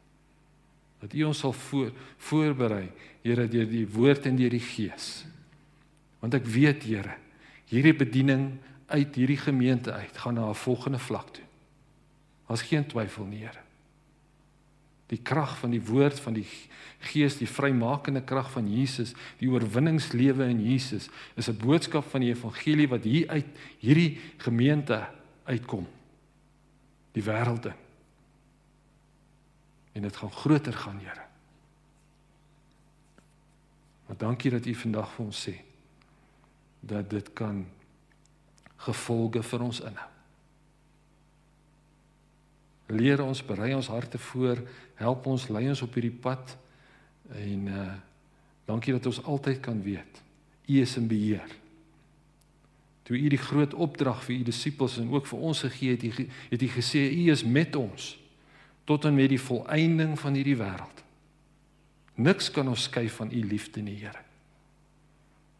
Dat 1.03 1.13
U 1.13 1.25
ons 1.27 1.41
sal 1.43 1.53
voor 1.67 1.91
voorberei, 2.29 2.87
Here 3.23 3.47
deur 3.47 3.67
die 3.67 3.85
woord 3.87 4.25
en 4.27 4.35
deur 4.39 4.51
die 4.51 4.63
gees. 4.63 5.25
Want 6.23 6.35
ek 6.35 6.47
weet 6.47 6.83
Here, 6.87 7.17
hierdie 7.71 7.95
bediening 7.95 8.49
uit 8.87 9.15
hierdie 9.15 9.39
gemeente 9.39 9.91
uit 9.91 10.17
gaan 10.17 10.39
na 10.39 10.49
'n 10.49 10.55
volgende 10.55 10.99
vlak 10.99 11.29
toe. 11.35 11.45
Daar's 12.47 12.61
geen 12.61 12.87
twyfel 12.87 13.25
nie, 13.25 13.43
Here 13.43 13.63
die 15.13 15.21
krag 15.21 15.57
van 15.59 15.73
die 15.73 15.81
woord 15.83 16.19
van 16.23 16.37
die 16.37 16.45
gees 17.11 17.35
die 17.37 17.49
vrymakende 17.49 18.23
krag 18.25 18.49
van 18.53 18.69
Jesus 18.71 19.13
die 19.41 19.49
oorwinningslewe 19.51 20.47
in 20.49 20.61
Jesus 20.63 21.09
is 21.35 21.49
'n 21.49 21.59
boodskap 21.59 22.07
van 22.09 22.21
die 22.21 22.31
evangelie 22.31 22.87
wat 22.87 23.03
hier 23.03 23.27
uit 23.29 23.49
hierdie 23.79 24.19
gemeente 24.37 25.03
uitkom 25.45 25.87
die 27.13 27.23
wêreld 27.23 27.65
in 27.65 27.82
en 29.93 30.01
dit 30.01 30.15
gaan 30.15 30.31
groter 30.31 30.73
gaan 30.73 30.99
Here. 30.99 31.21
Maar 34.05 34.17
dankie 34.17 34.51
dat 34.51 34.65
u 34.65 34.75
vandag 34.75 35.11
vir 35.15 35.25
ons 35.25 35.43
sê 35.49 35.53
dat 36.79 37.09
dit 37.09 37.33
kan 37.33 37.63
gevolge 38.75 39.43
vir 39.43 39.61
ons 39.63 39.79
inhou. 39.79 40.09
Leer 42.93 43.23
ons 43.23 43.45
berei 43.45 43.71
ons 43.75 43.87
harte 43.87 44.19
voor 44.19 44.59
help 44.99 45.25
ons 45.25 45.47
lei 45.47 45.69
ons 45.71 45.81
op 45.81 45.93
hierdie 45.95 46.17
pad 46.25 46.57
en 47.31 47.67
uh 47.67 47.93
dankie 48.63 48.93
dat 48.95 49.05
ons 49.05 49.17
altyd 49.27 49.59
kan 49.59 49.81
weet 49.83 50.21
u 50.71 50.79
is 50.79 50.95
in 50.95 51.07
beheer. 51.07 51.49
Toe 53.03 53.17
u 53.17 53.29
die 53.29 53.37
groot 53.37 53.73
opdrag 53.73 54.21
vir 54.23 54.35
u 54.35 54.43
disippels 54.47 54.97
en 54.97 55.09
ook 55.11 55.27
vir 55.27 55.39
ons 55.39 55.63
gegee 55.65 55.97
het 55.97 56.29
het 56.51 56.61
u 56.61 56.69
gesê 56.71 57.01
u 57.11 57.31
is 57.31 57.43
met 57.43 57.75
ons 57.75 58.13
tot 58.85 59.05
en 59.05 59.15
met 59.15 59.29
die 59.29 59.41
volëinding 59.41 60.17
van 60.19 60.33
hierdie 60.39 60.57
wêreld 60.59 61.03
niks 62.15 62.51
kan 62.53 62.67
ons 62.67 62.89
skei 62.89 63.07
van 63.09 63.31
u 63.31 63.43
liefde 63.47 63.81
nie 63.81 63.99
Here 64.01 64.25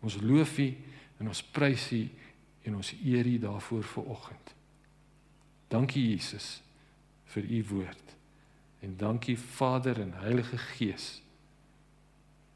ons 0.04 0.20
loof 0.22 0.58
u 0.60 0.68
en 1.20 1.32
ons 1.32 1.44
prys 1.56 1.92
u 1.92 2.04
en 2.64 2.76
ons 2.76 2.94
eer 3.04 3.28
u 3.28 3.38
daarvoor 3.40 3.88
vir 3.96 4.12
oggend 4.18 4.54
dankie 5.74 6.10
Jesus 6.12 6.64
vir 7.34 7.44
u 7.44 7.64
woord. 7.70 8.16
En 8.80 8.98
dankie 8.98 9.40
Vader 9.40 10.02
en 10.02 10.14
Heilige 10.14 10.58
Gees 10.58 11.22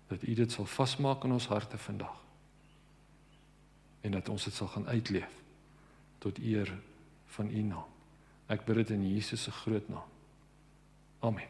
dat 0.07 0.23
u 0.23 0.33
dit 0.33 0.51
sal 0.51 0.65
vasmaak 0.65 1.23
in 1.23 1.31
ons 1.35 1.47
harte 1.47 1.77
vandag. 1.77 2.15
En 4.01 4.11
dat 4.11 4.29
ons 4.29 4.43
dit 4.43 4.53
sal 4.53 4.67
gaan 4.67 4.87
uitleef 4.87 5.33
tot 6.23 6.37
eer 6.39 6.71
van 7.35 7.49
u 7.51 7.61
naam. 7.61 7.89
Ek 8.47 8.63
bid 8.65 8.79
dit 8.83 8.93
in 8.95 9.03
Jesus 9.13 9.43
se 9.43 9.51
groot 9.51 9.89
naam. 9.91 10.16
Amen. 11.27 11.43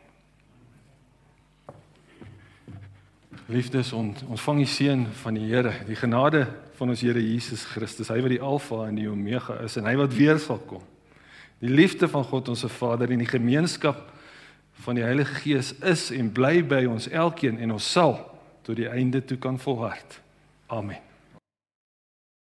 Liefdes 3.47 3.93
ont, 3.93 4.23
ontvang 4.28 4.63
die 4.63 4.71
seën 4.71 5.05
van 5.21 5.38
die 5.38 5.45
Here, 5.47 5.71
die 5.88 5.95
genade 5.95 6.47
van 6.75 6.91
ons 6.91 7.03
Here 7.05 7.21
Jesus 7.21 7.63
Christus, 7.69 8.09
hy 8.11 8.19
wat 8.25 8.34
die 8.34 8.41
Alfa 8.43 8.88
en 8.89 8.97
die 8.97 9.07
Omega 9.07 9.59
is 9.63 9.78
en 9.80 9.88
hy 9.88 9.95
wat 10.01 10.15
weer 10.17 10.41
sal 10.41 10.59
kom. 10.67 10.84
Die 11.63 11.71
liefde 11.71 12.09
van 12.11 12.25
God 12.28 12.51
ons 12.51 12.65
se 12.65 12.69
Vader 12.69 13.13
en 13.13 13.23
die 13.23 13.30
gemeenskap 13.30 14.03
van 14.86 14.99
die 14.99 15.05
Heilige 15.05 15.39
Gees 15.41 15.73
is 15.80 16.09
en 16.13 16.34
bly 16.34 16.59
by 16.67 16.84
ons 16.89 17.09
elkeen 17.09 17.57
en 17.61 17.78
ons 17.78 17.91
sal 17.97 18.19
tot 18.67 18.78
die 18.78 18.89
einde 18.89 19.23
toe 19.25 19.39
kan 19.41 19.57
volhard. 19.61 20.19
Amen. 20.67 21.07